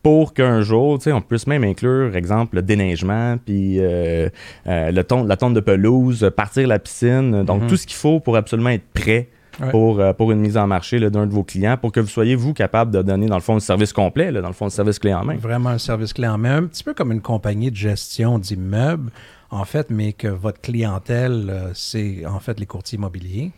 [0.02, 4.28] pour qu'un jour, tu sais, on puisse même inclure, exemple, le déneigement, puis euh,
[4.66, 7.68] euh, le ton, la tonte de pelouse, partir la piscine, donc Mhm.
[7.68, 9.28] tout ce qu'il faut pour absolument être prêt
[9.60, 9.70] Ouais.
[9.72, 12.34] pour, euh, pour une mise en marché d'un de vos clients, pour que vous soyez,
[12.34, 14.70] vous, capable de donner, dans le fond, le service complet, là, dans le fond, le
[14.70, 15.36] service clé en main.
[15.36, 19.10] Vraiment un service clé en main, un petit peu comme une compagnie de gestion d'immeubles,
[19.50, 23.50] en fait, mais que votre clientèle, c'est en fait les courtiers immobiliers.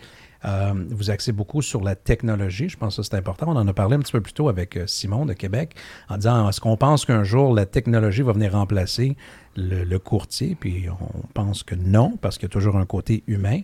[0.45, 2.69] Euh, vous axez beaucoup sur la technologie.
[2.69, 3.47] Je pense que c'est important.
[3.49, 5.75] On en a parlé un petit peu plus tôt avec euh, Simon de Québec
[6.09, 9.17] en disant est-ce qu'on pense qu'un jour la technologie va venir remplacer
[9.57, 10.57] le, courtier?
[10.59, 13.61] Puis on pense que non, parce qu'il y a toujours un côté humain.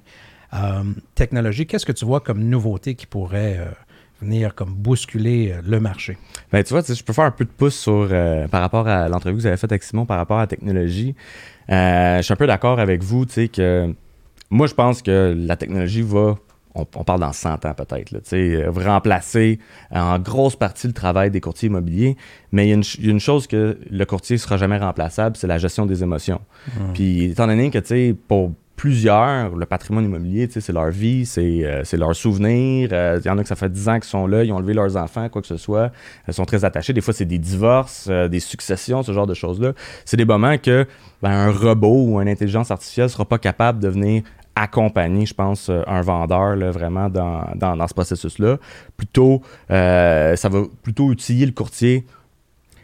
[0.54, 3.58] Euh, technologie, qu'est-ce que tu vois comme nouveauté qui pourrait
[4.20, 6.16] venir comme bousculer le marché?
[6.52, 8.08] Ben, tu vois, je peux faire un peu de pouce sur,
[8.50, 11.14] par rapport à l'entrevue que vous avez faite avec Simon par rapport à la technologie.
[11.68, 13.94] Je suis un peu d'accord avec vous, tu sais, que
[14.50, 16.36] moi, je pense que la technologie va,
[16.74, 19.58] on, on parle dans 100 ans peut-être, là, euh, remplacer
[19.90, 22.16] en grosse partie le travail des courtiers immobiliers.
[22.52, 25.58] Mais il y, a une chose que le courtier ne sera jamais remplaçable, c'est la
[25.58, 26.40] gestion des émotions.
[26.94, 31.96] Puis, étant donné que, pour plusieurs, le patrimoine immobilier, c'est leur vie, c'est euh, c'est
[31.96, 32.90] leurs souvenirs.
[32.92, 34.60] Euh, Il y en a que ça fait 10 ans qu'ils sont là, ils ont
[34.60, 35.90] levé leurs enfants, quoi que ce soit.
[36.28, 36.92] Ils sont très attachés.
[36.92, 39.72] Des fois, c'est des divorces, euh, des successions, ce genre de choses-là.
[40.04, 40.86] C'est des moments que
[41.22, 44.22] ben, un robot ou une intelligence artificielle ne sera pas capable de venir
[44.62, 48.58] accompagner, je pense, euh, un vendeur là, vraiment dans, dans, dans ce processus-là.
[48.96, 52.06] Plutôt, euh, ça va plutôt utiliser le courtier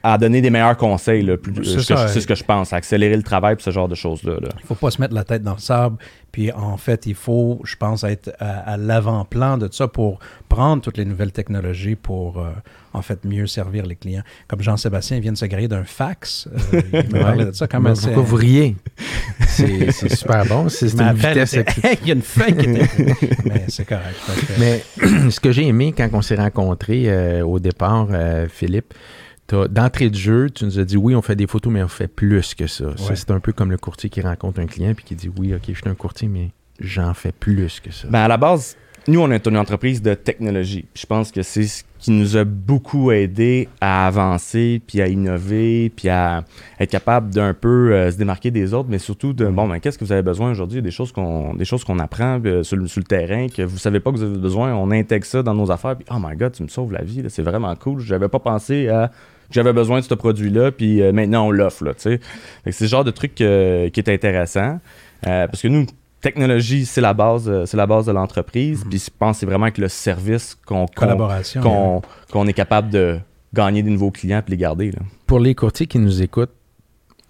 [0.05, 1.23] à donner des meilleurs conseils.
[1.23, 3.17] là, plus- C'est euh, ce que ça, je- C'est ce que je pense, à accélérer
[3.17, 4.35] le travail et ce genre de choses-là.
[4.41, 4.49] là.
[4.61, 5.97] Il faut pas se mettre la tête dans le sable.
[6.31, 10.83] Puis en fait, il faut, je pense, être à, à l'avant-plan de ça pour prendre
[10.83, 12.51] toutes les nouvelles technologies pour, euh,
[12.93, 14.23] en fait, mieux servir les clients.
[14.49, 16.49] Comme Jean-Sébastien vient de se griller d'un fax.
[16.75, 17.99] euh, il me parlait de ça quand Mais même.
[17.99, 18.75] pourquoi vous riez?
[19.47, 20.69] C'est c'est super bon.
[20.69, 21.57] C'est c'est une vitesse.
[22.03, 22.89] Il y a une feuille qui était...
[23.45, 24.17] Mais c'est correct.
[24.27, 24.85] Que- Mais
[25.31, 28.93] ce que j'ai aimé quand on s'est rencontrés euh, au départ, euh, Philippe,
[29.49, 32.09] d'entrée de jeu, tu nous as dit oui, on fait des photos, mais on fait
[32.09, 32.87] plus que ça.
[32.97, 35.63] C'est un peu comme le courtier qui rencontre un client puis qui dit oui, ok,
[35.69, 38.09] je suis un courtier, mais j'en fais plus que ça.
[38.09, 38.77] Ben, à la base,
[39.07, 40.87] nous, on est une entreprise de technologie.
[40.95, 45.93] Je pense que c'est ce qui nous a beaucoup aidé à avancer, puis à innover,
[45.95, 46.45] puis à
[46.81, 49.99] être capable d'un peu euh, se démarquer des autres, mais surtout de, bon, ben, qu'est-ce
[49.99, 50.81] que vous avez besoin aujourd'hui?
[50.81, 53.77] Des choses qu'on des choses qu'on apprend euh, sur, le, sur le terrain, que vous
[53.77, 56.35] savez pas que vous avez besoin, on intègre ça dans nos affaires, puis oh my
[56.35, 58.01] god, tu me sauves la vie, là, c'est vraiment cool.
[58.01, 59.11] J'avais pas pensé à
[59.55, 63.13] j'avais besoin de ce produit-là, puis euh, maintenant on l'offre, que C'est le genre de
[63.13, 64.81] truc euh, qui est intéressant,
[65.27, 65.87] euh, parce que nous,
[66.21, 68.85] technologie, c'est la base, c'est la base de l'entreprise.
[68.89, 70.87] Puis je pense que c'est vraiment avec le service qu'on
[72.47, 73.19] est capable de
[73.53, 74.91] gagner des nouveaux clients et les garder.
[74.91, 74.99] Là.
[75.27, 76.55] Pour les courtiers qui nous écoutent,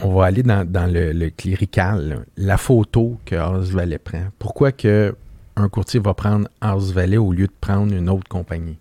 [0.03, 2.17] on va aller dans, dans le, le clérical, là.
[2.37, 4.25] la photo que House Valley prend.
[4.39, 5.15] Pourquoi que
[5.57, 8.79] un courtier va prendre House Valley au lieu de prendre une autre compagnie?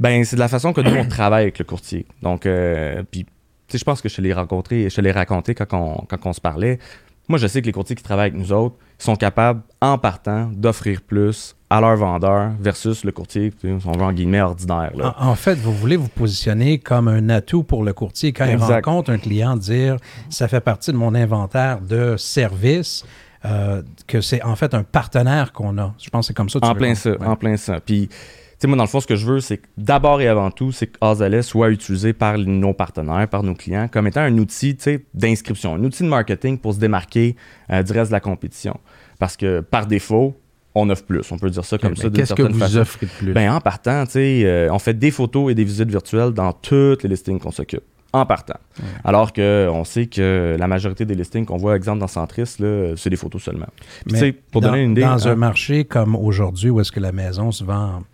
[0.00, 2.06] Ben, c'est de la façon que nous, on travaille avec le courtier.
[2.22, 3.26] Donc, euh, puis,
[3.72, 6.32] je pense que je te l'ai rencontré, je te l'ai raconté quand on, quand on
[6.32, 6.78] se parlait.
[7.28, 10.48] Moi, je sais que les courtiers qui travaillent avec nous autres sont capables, en partant,
[10.54, 14.92] d'offrir plus à leurs vendeurs versus le courtier, on veut en guillemets, ordinaire.
[14.94, 15.16] Là.
[15.18, 18.56] En, en fait, vous voulez vous positionner comme un atout pour le courtier quand il
[18.56, 19.96] rencontre un client, dire
[20.30, 23.04] ça fait partie de mon inventaire de services,
[23.44, 25.94] euh, que c'est en fait un partenaire qu'on a.
[25.98, 26.60] Je pense que c'est comme ça.
[26.60, 27.26] que tu En plein ça, ouais.
[27.26, 27.80] en plein ça.
[27.80, 28.08] Puis,
[28.60, 30.72] sais, moi, dans le fond, ce que je veux, c'est que d'abord et avant tout,
[30.72, 34.76] c'est que Azalet soit utilisé par nos partenaires, par nos clients, comme étant un outil,
[34.76, 37.36] tu sais, d'inscription, un outil de marketing pour se démarquer
[37.70, 38.78] euh, du reste de la compétition.
[39.18, 40.36] Parce que, par défaut,
[40.74, 41.32] on offre plus.
[41.32, 42.78] On peut dire ça comme Mais ça d'une Qu'est-ce que vous façon.
[42.78, 43.32] offrez de plus?
[43.32, 46.52] Ben, en partant, tu sais, euh, on fait des photos et des visites virtuelles dans
[46.52, 47.84] toutes les listings qu'on s'occupe.
[48.12, 48.58] En partant.
[49.04, 53.16] Alors qu'on sait que la majorité des listings qu'on voit, exemple dans Centris, c'est des
[53.16, 53.66] photos seulement.
[54.06, 55.02] Puis, Mais pour dans, donner une idée.
[55.02, 58.04] Dans hein, un marché comme aujourd'hui, où est-ce que la maison se vend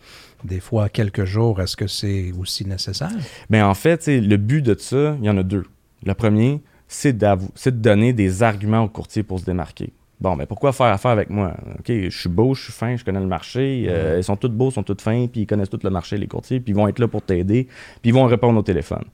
[0.45, 3.11] des fois quelques jours, est-ce que c'est aussi nécessaire?
[3.51, 5.65] Ben, en fait, le but de ça, il y en a deux.
[6.05, 9.93] Le premier, c'est de donner des arguments au courtier pour se démarquer.
[10.21, 11.55] Bon, mais pourquoi faire affaire avec moi?
[11.81, 13.87] OK, je suis beau, je suis fin, je connais le marché.
[13.89, 16.17] euh, Ils sont tous beaux, ils sont tous fins, puis ils connaissent tout le marché,
[16.17, 17.67] les courtiers, puis ils vont être là pour t'aider,
[18.01, 19.05] puis ils vont répondre au téléphone.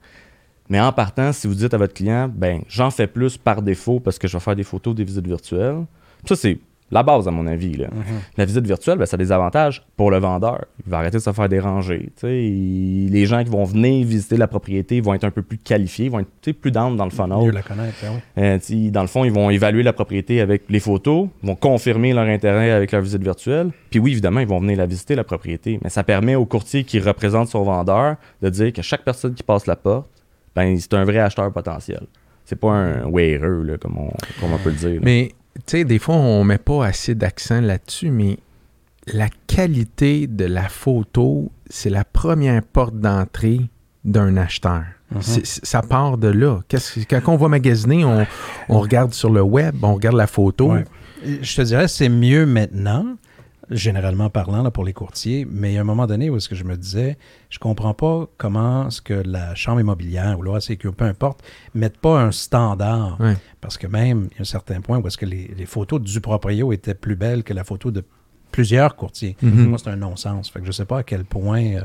[0.69, 4.01] Mais en partant, si vous dites à votre client, ben, j'en fais plus par défaut
[4.01, 5.87] parce que je vais faire des photos, des visites virtuelles,
[6.27, 6.59] ça, c'est
[6.91, 7.77] la base, à mon avis.
[7.77, 7.89] Là.
[7.93, 8.03] Mhm.
[8.37, 10.65] La visite virtuelle, ben, ça a des avantages pour le vendeur.
[10.87, 12.07] Il va arrêter de se faire déranger.
[12.17, 12.43] tu sais.
[12.45, 16.07] Il- les gens qui vont venir visiter la propriété vont être un peu plus qualifiés,
[16.07, 17.45] ils vont être plus down dans le funnel.
[17.45, 18.43] Mieux la connaître, ben oui.
[18.43, 22.27] Euh, dans le fond, ils vont évaluer la propriété avec les photos, vont confirmer leur
[22.27, 23.71] intérêt avec leur visite virtuelle.
[23.91, 25.79] Puis oui, évidemment, ils vont venir la visiter, la propriété.
[25.83, 29.43] Mais ça permet au courtier qui représente son vendeur de dire que chaque personne qui
[29.43, 30.07] passe la porte,
[30.57, 32.01] ben, c'est un vrai acheteur potentiel.
[32.45, 34.09] C'est pas un wearer, là, comme, on,
[34.41, 34.91] comme on peut le dire.
[34.95, 35.01] là.
[35.03, 35.33] Mais,
[35.67, 38.39] tu sais, des fois, on met pas assez d'accent là-dessus, mais
[39.07, 43.61] la qualité de la photo, c'est la première porte d'entrée
[44.05, 44.83] d'un acheteur.
[45.11, 45.21] Mhm.
[45.45, 46.61] Ça part de là.
[46.69, 48.27] Qu'est-ce que- quand on va magasiner, on,
[48.69, 50.73] on regarde sur le web, on regarde la photo.
[50.73, 50.85] Ouais.
[51.25, 53.17] Je te dirais, c'est mieux maintenant,
[53.71, 56.49] généralement parlant, là, pour les courtiers, mais il y a un moment donné où est-ce
[56.49, 57.19] que je me disais,
[57.51, 61.43] je comprends pas comment est-ce que la chambre immobilière ou l'OACQ, peu importe,
[61.75, 63.19] mettent pas un standard.
[63.61, 66.01] Parce que même, il y a un certain point où est-ce que les, les photos
[66.01, 68.05] du proprio étaient plus belles que la photo de
[68.51, 69.37] plusieurs courtiers.
[69.43, 69.67] Mhm.
[69.67, 70.51] Moi, c'est un non-sens.
[70.51, 71.83] Fait que je sais pas à quel point, euh,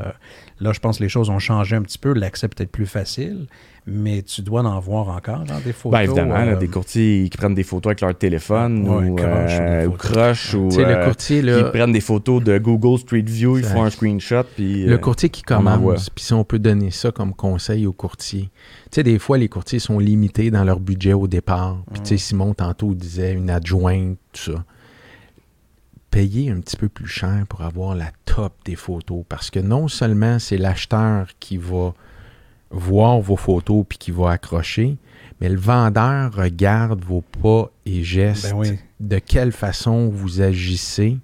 [0.60, 3.48] là, je pense que les choses ont changé un petit peu, l'accès peut-être plus facile,
[3.86, 5.92] mais tu dois en voir encore, genre, des photos.
[5.92, 9.16] Ben, évidemment, là, euh, des courtiers qui prennent des photos avec leur téléphone Ouais, ou,
[9.16, 13.26] croche, euh, ou croche ou le euh, qui là, prennent des photos de Google Street
[13.26, 16.60] View, ils font un screenshot puis Le euh, courtier qui commence, puis si on peut
[16.60, 18.50] donner ça comme conseil au courtier.
[18.86, 21.84] Tu sais, des fois, les courtiers sont limités dans leur budget au départ.
[21.92, 24.64] Puis, tu sais, Simon, tantôt, disait une adjointe, tout ça.
[26.10, 29.24] Payer un petit peu plus cher pour avoir la top des photos.
[29.28, 31.94] Parce que non seulement c'est l'acheteur qui va
[32.74, 34.98] voir vos photos puis qui va accrocher,
[35.40, 38.80] mais le vendeur regarde vos pas et gestes, Ben oui.
[39.00, 41.18] de quelle façon vous agissez.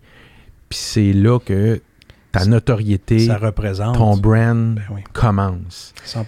[0.69, 1.81] Puis c'est là que
[2.31, 5.93] ta notoriété, ça représente ton brand Ben oui, commence.
[6.05, 6.25] 100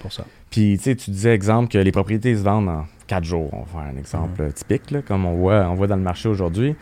[0.50, 3.50] Puis, tu sais, tu disais, exemple, que les propriétés se vendent en 4 jours.
[3.54, 6.02] On va faire un exemple euh, typique, là, comme on voit, on voit dans le
[6.02, 6.76] marché aujourd'hui.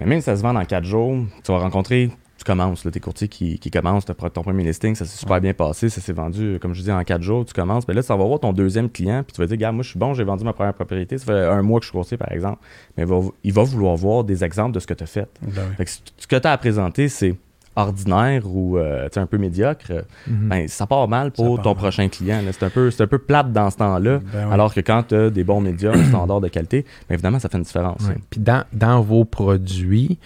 [0.00, 2.10] Mais même si ça se vend en 4 jours, tu vas rencontrer,
[2.44, 5.40] tu commences, là, tes courtiers qui, qui commencent, t'as ton premier listing, ça s'est super
[5.40, 7.88] bien passé, ça s'est vendu, euh, comme je dis, en 4 jours, tu commences.
[7.88, 9.88] Mais là, tu vas voir ton deuxième client, puis tu vas dire, gars, moi, je
[9.90, 12.16] suis bon, j'ai vendu ma première propriété, ça fait un mois que je suis courtier,
[12.18, 12.58] par exemple.
[12.96, 15.28] Mais il va, il va vouloir voir des exemples de ce que tu as fait.
[15.42, 15.74] Ben oui.
[15.78, 17.34] Fait que si- ce que tu as à présenter, c'est
[17.76, 20.48] ordinaire ou euh, un peu médiocre, euh, Mhm.
[20.48, 21.78] ben, ça part mal pour Ça part ton mal.
[21.78, 22.40] prochain client.
[22.52, 24.20] C'est un, peu, un peu plate dans ce temps-là.
[24.32, 24.52] Ben oui.
[24.52, 27.48] Alors que quand tu as des bons médias, un standard de qualité, ben évidemment, ça
[27.48, 28.02] fait une différence.
[28.30, 30.18] Puis dans, dans vos produits,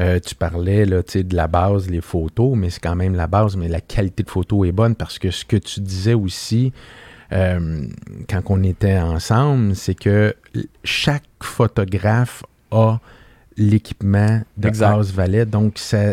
[0.00, 3.14] euh, tu parlais là, tu sais, de la base, les photos, mais c'est quand même
[3.14, 6.14] la base, mais la qualité de photo est bonne parce que ce que tu disais
[6.14, 6.72] aussi
[7.32, 7.86] euh,
[8.28, 10.34] quand on était ensemble, c'est que
[10.84, 12.98] chaque photographe a
[13.56, 14.82] l'équipement de.
[14.82, 16.12] House Valet, donc ça-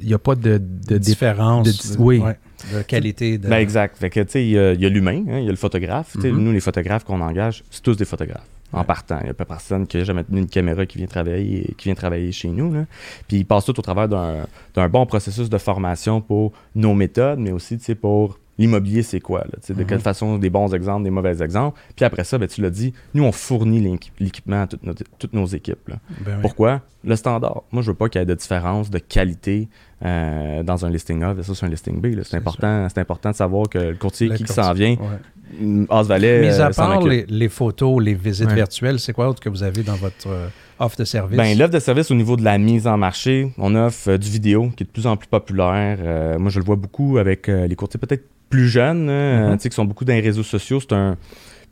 [0.00, 0.58] il n'y a pas de,
[0.98, 2.18] différence de- de, oui.
[2.20, 2.36] ouais,
[2.74, 3.36] de qualité.
[3.38, 3.96] De, Ben exact.
[3.98, 6.14] Fait que, tu sais, il y a, l'humain, hein, il y a le photographe.
[6.16, 6.30] Mhm.
[6.38, 8.46] Nous, les photographes qu'on engage, c'est tous des photographes.
[8.72, 8.84] En Ouais.
[8.84, 11.74] partant, il n'y a pas personne qui a jamais tenu une caméra qui vient travailler,
[11.78, 12.72] qui vient travailler chez nous.
[12.72, 12.84] Là.
[13.26, 17.38] Puis ils passent tout au travers d'un d'un bon processus de formation pour nos méthodes,
[17.38, 19.40] mais aussi pour l'immobilier, c'est quoi.
[19.40, 19.86] Là, de Mhm.
[19.86, 21.78] quelle façon, des bons exemples, des mauvais exemples.
[21.96, 24.94] Puis après ça, ben, tu l'as dit, nous, on fournit l'équi- l'équipement à toutes nos,
[25.18, 25.88] toutes nos équipes.
[25.88, 25.96] là.
[26.24, 26.42] Ben oui.
[26.42, 26.82] Pourquoi?
[27.04, 27.62] Le standard.
[27.70, 29.68] Moi, je veux pas qu'il y ait de différence de qualité
[30.04, 32.20] euh, dans un listing A versus un listing B.
[32.24, 35.86] C'est important, c'est important de savoir que le courtier Le qui s'en vient, ouais.
[35.90, 38.54] As Valet, à euh, part les, les photos, les visites Ouais.
[38.54, 40.48] virtuelles, c'est quoi autre que vous avez dans votre euh,
[40.78, 41.36] offre de service?
[41.36, 44.28] Ben, l'offre de service au niveau de la mise en marché, on offre euh, du
[44.28, 45.98] vidéo qui est de plus en plus populaire.
[46.00, 49.08] Euh, moi, je le vois beaucoup avec euh, les courtiers peut-être plus jeunes,
[49.56, 50.80] tu sais, qui sont beaucoup dans les réseaux sociaux.
[50.80, 51.18] C'est un.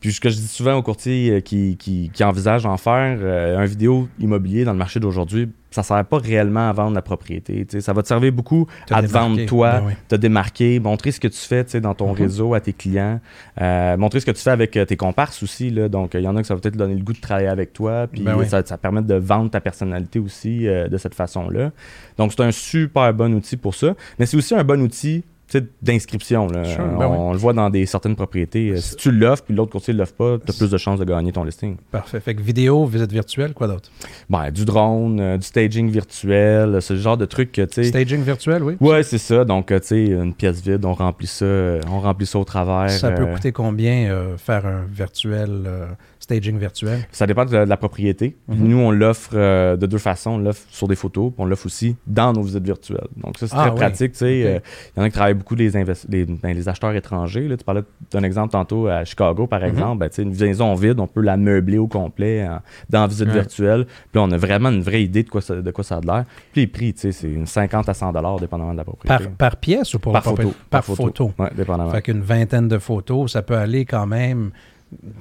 [0.01, 3.19] Puis ce que je dis souvent aux courtiers euh, qui, qui, qui envisagent d'en faire,
[3.21, 7.03] euh, un vidéo immobilier dans le marché d'aujourd'hui, ça sert pas réellement à vendre la
[7.03, 7.67] propriété.
[7.81, 9.93] Ça va te servir beaucoup Te à te vendre toi, Ben oui.
[10.09, 12.17] te démarquer, montrer ce que tu fais dans ton Mhm.
[12.17, 13.21] réseau à tes clients,
[13.61, 15.71] euh, montrer ce que tu fais avec tes comparses aussi.
[15.71, 15.89] Là.
[15.91, 17.49] Donc, il y en a que ça va peut-être te donner le goût de travailler
[17.49, 18.47] avec toi, puis Ben oui.
[18.49, 21.73] ça, ça permet de vendre ta personnalité aussi euh, de cette façon-là.
[22.17, 23.95] Donc, c'est un super bon outil pour ça.
[24.19, 25.25] Mais c'est aussi un bon outil
[25.83, 26.47] d'inscription.
[26.49, 26.65] là.
[26.65, 28.71] Sure, Euh, ben on, le voit dans des certaines propriétés.
[28.71, 30.99] Euh, Si tu l'offres, puis l'autre courtier ne l'offre pas, tu as plus de chances
[30.99, 31.77] de gagner ton listing.
[31.91, 32.21] Parfait.
[32.21, 33.91] Fait que vidéo, visite virtuelle, quoi d'autre?
[34.29, 37.85] Ben, du drone, euh, du staging virtuel, ce genre de trucs que tu.
[37.85, 38.77] Staging virtuel, oui.
[38.81, 39.45] Ouais, c'est ça.
[39.45, 42.45] Donc, euh, tu sais, une pièce vide, on remplit ça, euh, on remplit ça au
[42.45, 42.91] travers.
[42.91, 45.87] Ça peut euh, coûter combien euh, faire un virtuel, euh,
[46.19, 47.07] staging virtuel?
[47.13, 48.37] Ça dépend de la, de la propriété.
[48.49, 48.69] Mhm.
[48.69, 50.33] Nous, on l'offre euh, de deux façons.
[50.33, 53.07] On l'offre sur des photos, puis on l'offre aussi dans nos visites virtuelles.
[53.17, 53.77] Donc, ça, c'est Ah, très oui.
[53.77, 54.13] pratique.
[54.23, 54.59] Euh,
[54.97, 57.49] Il y en a qui travaillent beaucoup les, ben, les acheteurs étrangers.
[57.49, 57.57] Là.
[57.57, 59.67] Tu parlais d'un exemple tantôt à Chicago, par Mhm.
[59.69, 59.99] exemple.
[59.99, 62.61] Ben, une maison vide, on peut la meubler au complet en-
[62.91, 63.35] dans visite Ouais.
[63.35, 63.87] virtuelle.
[64.13, 66.25] Puis on a vraiment une vraie idée de quoi ça, de quoi ça a l'air.
[66.53, 69.25] Puis les prix, c'est une 50 à 100 dépendamment de la propriété.
[69.25, 70.53] Par, par pièce ou pour Par photo.
[70.71, 71.33] Par photo.
[71.39, 71.91] Ouais, dépendamment.
[71.91, 74.51] Fait qu'une vingtaine de photos, ça peut aller quand même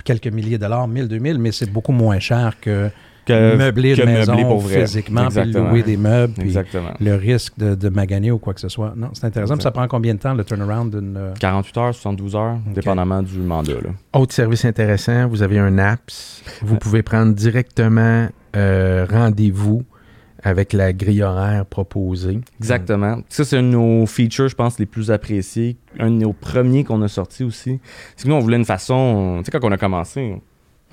[0.04, 2.90] quelques milliers de dollars, 1000, 2000, mais c'est beaucoup moins cher que
[3.26, 4.82] que meubler que maison meubler pour vrai.
[4.86, 5.70] physiquement, puis Exactement.
[5.72, 6.92] louer des meubles, puis Exactement.
[7.00, 8.94] le risque de, de maganer ou quoi que ce soit.
[8.96, 9.60] Non, c'est intéressant.
[9.60, 11.18] Ça prend combien de temps, le turnaround d'une...
[11.18, 13.74] euh, 48 heures, 72 heures, dépendamment du mandat.
[13.74, 13.90] Là.
[14.14, 16.44] Autre service intéressant, vous avez un apps.
[16.62, 19.84] Vous pouvez prendre directement euh, rendez-vous
[20.44, 22.40] avec la grille horaire proposée.
[22.60, 23.18] Exactement.
[23.30, 25.76] Ça, c'est un de nos features, je pense, les plus appréciés.
[26.00, 27.80] Un de nos premiers qu'on a sorti aussi.
[28.16, 29.38] C'est que nous, on voulait une façon.
[29.40, 30.36] Tu sais, quand on a commencé,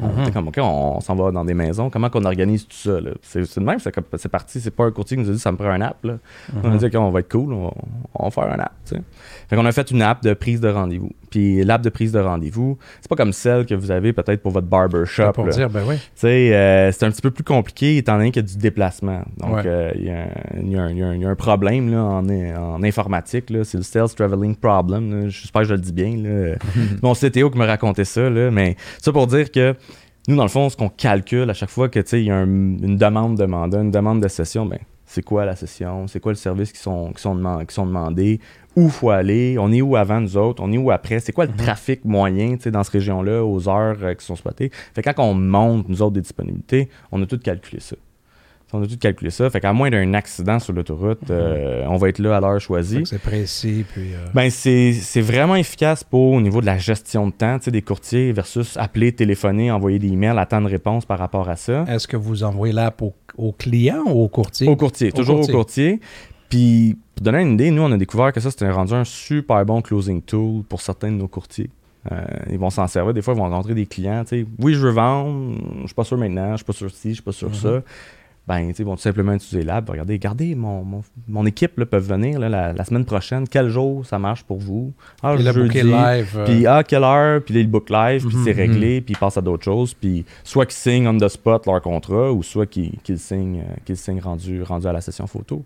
[0.03, 0.23] on Mhm.
[0.23, 1.89] était comme, OK, on, on s'en va dans des maisons.
[1.91, 2.99] Comment qu'on organise tout ça?
[3.23, 4.61] C'est de même, c'est parti.
[4.61, 6.05] C'est pas un courtier qui nous a dit, ça me prend un app.
[6.05, 6.15] Là.
[6.63, 7.73] On a dit, OK, on va être cool, on va,
[8.15, 8.73] on va faire un app.
[8.85, 9.03] tu sais.
[9.49, 11.11] Fait qu'on a fait une app de prise de rendez-vous.
[11.33, 14.53] Puis l'app de prise de rendez-vous, c'est pas comme celle que vous avez peut-être pour
[14.53, 15.33] votre barbershop.
[15.33, 15.53] pour là.
[15.53, 15.97] dire, ben oui.
[15.97, 18.59] Tu sais, euh, c'est un petit peu plus compliqué étant donné qu'il y a du
[18.59, 19.23] déplacement.
[19.39, 19.63] Donc, Ouais.
[19.65, 20.11] euh, il y,
[20.77, 23.49] a un- y y a problème là, en, en informatique.
[23.49, 23.65] là.
[23.65, 25.29] C'est le Sales Traveling Problem.
[25.31, 26.17] J'espère que je le dis bien.
[26.19, 26.57] Là.
[27.03, 28.29] Mon CTO qui me racontait ça.
[28.29, 28.51] Là.
[28.51, 29.75] Mais ça pour dire que
[30.29, 32.45] nous, dans le fond, ce qu'on calcule à chaque fois que il y a un-
[32.45, 36.07] une demande de mandat, une demande de session, ben, c'est quoi la session?
[36.07, 38.39] C'est quoi le service qui sont, qui sont, deman- qui sont demandés?
[38.77, 39.57] Où faut aller?
[39.59, 40.63] On est où avant nous autres?
[40.63, 41.21] On est où après?
[41.21, 44.71] C'est quoi le trafic moyen dans cette région-là, aux heures euh, qui sont spotées?
[44.95, 47.97] Fait que quand on monte, nous autres, des disponibilités, on a tout calculé ça.
[48.75, 49.51] On a tout calculé ça.
[49.51, 53.03] Fait qu'à moins d'un accident sur l'autoroute, euh, on va être là à l'heure choisie.
[53.05, 54.15] C'est précis, puis...
[54.15, 57.65] euh, Ben, c'est c'est vraiment efficace pour au niveau de la gestion de temps, tu
[57.67, 61.85] sais, des courtiers versus appeler, téléphoner, envoyer des emails, attendre réponse par rapport à ça.
[61.87, 64.67] Est-ce que vous envoyez l'app au, au client ou au courtier?
[64.67, 65.53] Au courtier, Au toujours courtier.
[65.55, 66.01] au courtier.
[66.53, 69.65] Puis, pour donner une idée, nous, on a découvert que ça, c'était rendu un super
[69.65, 71.71] bon closing tool pour certains de nos courtiers.
[72.11, 73.15] Euh, ils vont s'en servir.
[73.15, 74.23] Des fois, ils vont rencontrer des clients.
[74.25, 75.57] tu sais, Oui, je veux vendre.
[75.81, 76.51] Je suis pas sûr maintenant.
[76.51, 77.09] Je suis pas sûr ci.
[77.11, 77.81] Je suis pas sûr ça.
[78.47, 79.89] Ben, tu sais, ils vont tout simplement utiliser l'app.
[79.89, 83.47] Regardez, regardez, mon, mon, mon équipe là, peuvent venir là, la, la semaine prochaine.
[83.49, 84.93] Quel jour ça marche pour vous?
[85.23, 85.81] Ah, le jeudi.
[85.83, 86.35] live.
[86.37, 89.39] euh, Puis à quelle heure, puis ils book live, puis c'est réglé, puis ils passent
[89.39, 92.93] à d'autres choses, puis soit qu'ils signent on the spot leur contrat, ou soit qu'ils
[93.17, 95.65] signent, euh, signent rendu, rendu à la session photo.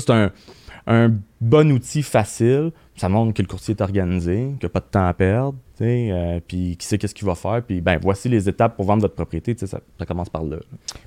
[0.00, 2.72] Ça, c'est un, un bon outil facile.
[2.96, 5.54] Ça montre que le courtier est organisé, qu'il n'y a pas de temps à perdre,
[5.80, 9.02] euh, puis qui sait qu'est-ce qu'il va faire, puis ben voici les étapes pour vendre
[9.02, 10.56] votre propriété, ça, ça commence par là.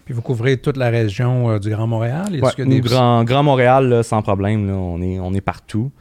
[0.06, 2.40] Puis vous couvrez toute la région euh, du Grand Montréal?
[2.42, 5.42] Ouais, que nous, des- Grand, Grand Montréal, là, sans problème, là, on, est, on est
[5.42, 5.92] partout,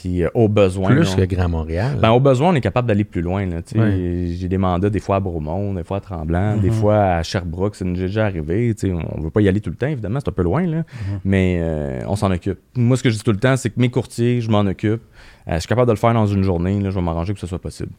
[0.00, 0.88] puis euh, au besoin.
[0.90, 1.98] Plus que Grand Montréal.
[2.00, 3.46] ben, au besoin, on est capable d'aller plus loin.
[3.74, 6.74] J'ai des mandats des fois à Bromont, des fois à Tremblant, des Mhm.
[6.74, 7.74] fois à Sherbrooke.
[7.74, 8.74] Ça nous est déjà arrivé.
[8.84, 10.84] On ne veut pas y aller tout le temps, évidemment, c'est un peu loin, là.
[11.24, 12.58] mais euh, on s'en occupe.
[12.76, 15.02] Moi, ce que je dis tout le temps, c'est que mes courtiers, je m'en occupe.
[15.48, 16.80] Euh, je suis capable de le faire dans une journée.
[16.80, 17.90] Là, je vais m'arranger pour que ce soit possible.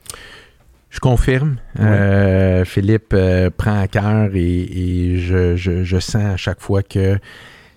[0.89, 1.55] Je confirme.
[1.79, 6.83] Euh, Philippe euh, prend à cœur et, et je, je- je sens à chaque fois
[6.83, 7.17] que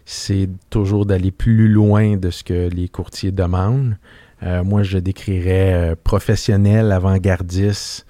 [0.04, 3.96] c'est toujours d'aller plus loin de ce que les courtiers demandent.
[4.42, 8.06] Euh, moi, je décrirais euh, professionnel, avant-gardiste,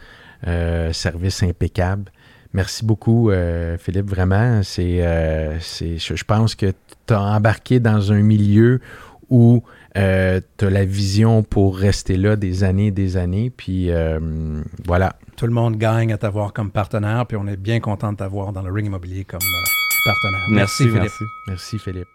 [0.47, 2.11] euh, service impeccable.
[2.53, 4.09] Merci beaucoup, euh, Philippe.
[4.09, 6.72] Vraiment, c'est, euh, je, je pense que
[7.07, 8.80] tu as embarqué dans un milieu
[9.30, 9.62] où
[9.95, 13.51] tu as la vision pour rester là des années et des années.
[13.51, 15.16] Puis euh, voilà.
[15.36, 18.53] Tout le monde gagne à t'avoir comme partenaire, puis on est bien content de t'avoir
[18.53, 20.46] dans le ring immobilier comme euh, partenaire.
[20.50, 21.00] Merci, Philippe.
[21.02, 21.24] merci.
[21.46, 22.09] Merci, Philippe.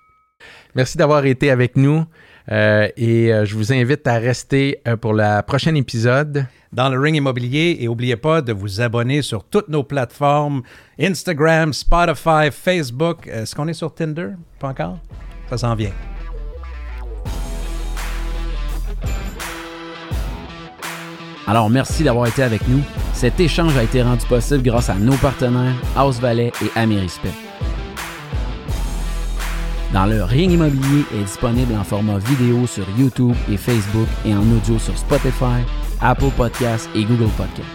[0.76, 2.06] Merci d'avoir été avec nous.
[2.52, 6.46] euh, et euh, je vous invite à rester euh, pour le prochain épisode.
[6.72, 10.62] Dans le ring immobilier, et n'oubliez pas de vous abonner sur toutes nos plateformes
[11.00, 13.26] Instagram, Spotify, Facebook.
[13.28, 14.30] Est-ce qu'on est sur Tinder?
[14.60, 15.00] Pas encore?
[15.50, 15.92] Ça s'en vient.
[21.48, 22.82] Alors merci d'avoir été avec nous.
[23.14, 27.49] Cet échange a été rendu possible grâce à nos partenaires House Valley et Amerispec.
[29.94, 34.42] Dans le Ring Immobilier est disponible en format vidéo sur YouTube et Facebook et en
[34.42, 35.64] audio sur Spotify,
[36.00, 37.66] Apple Podcasts et Google Podcasts.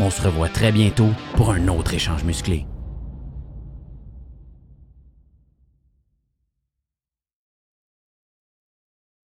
[0.00, 2.64] On se revoit très bientôt pour un autre échange musclé.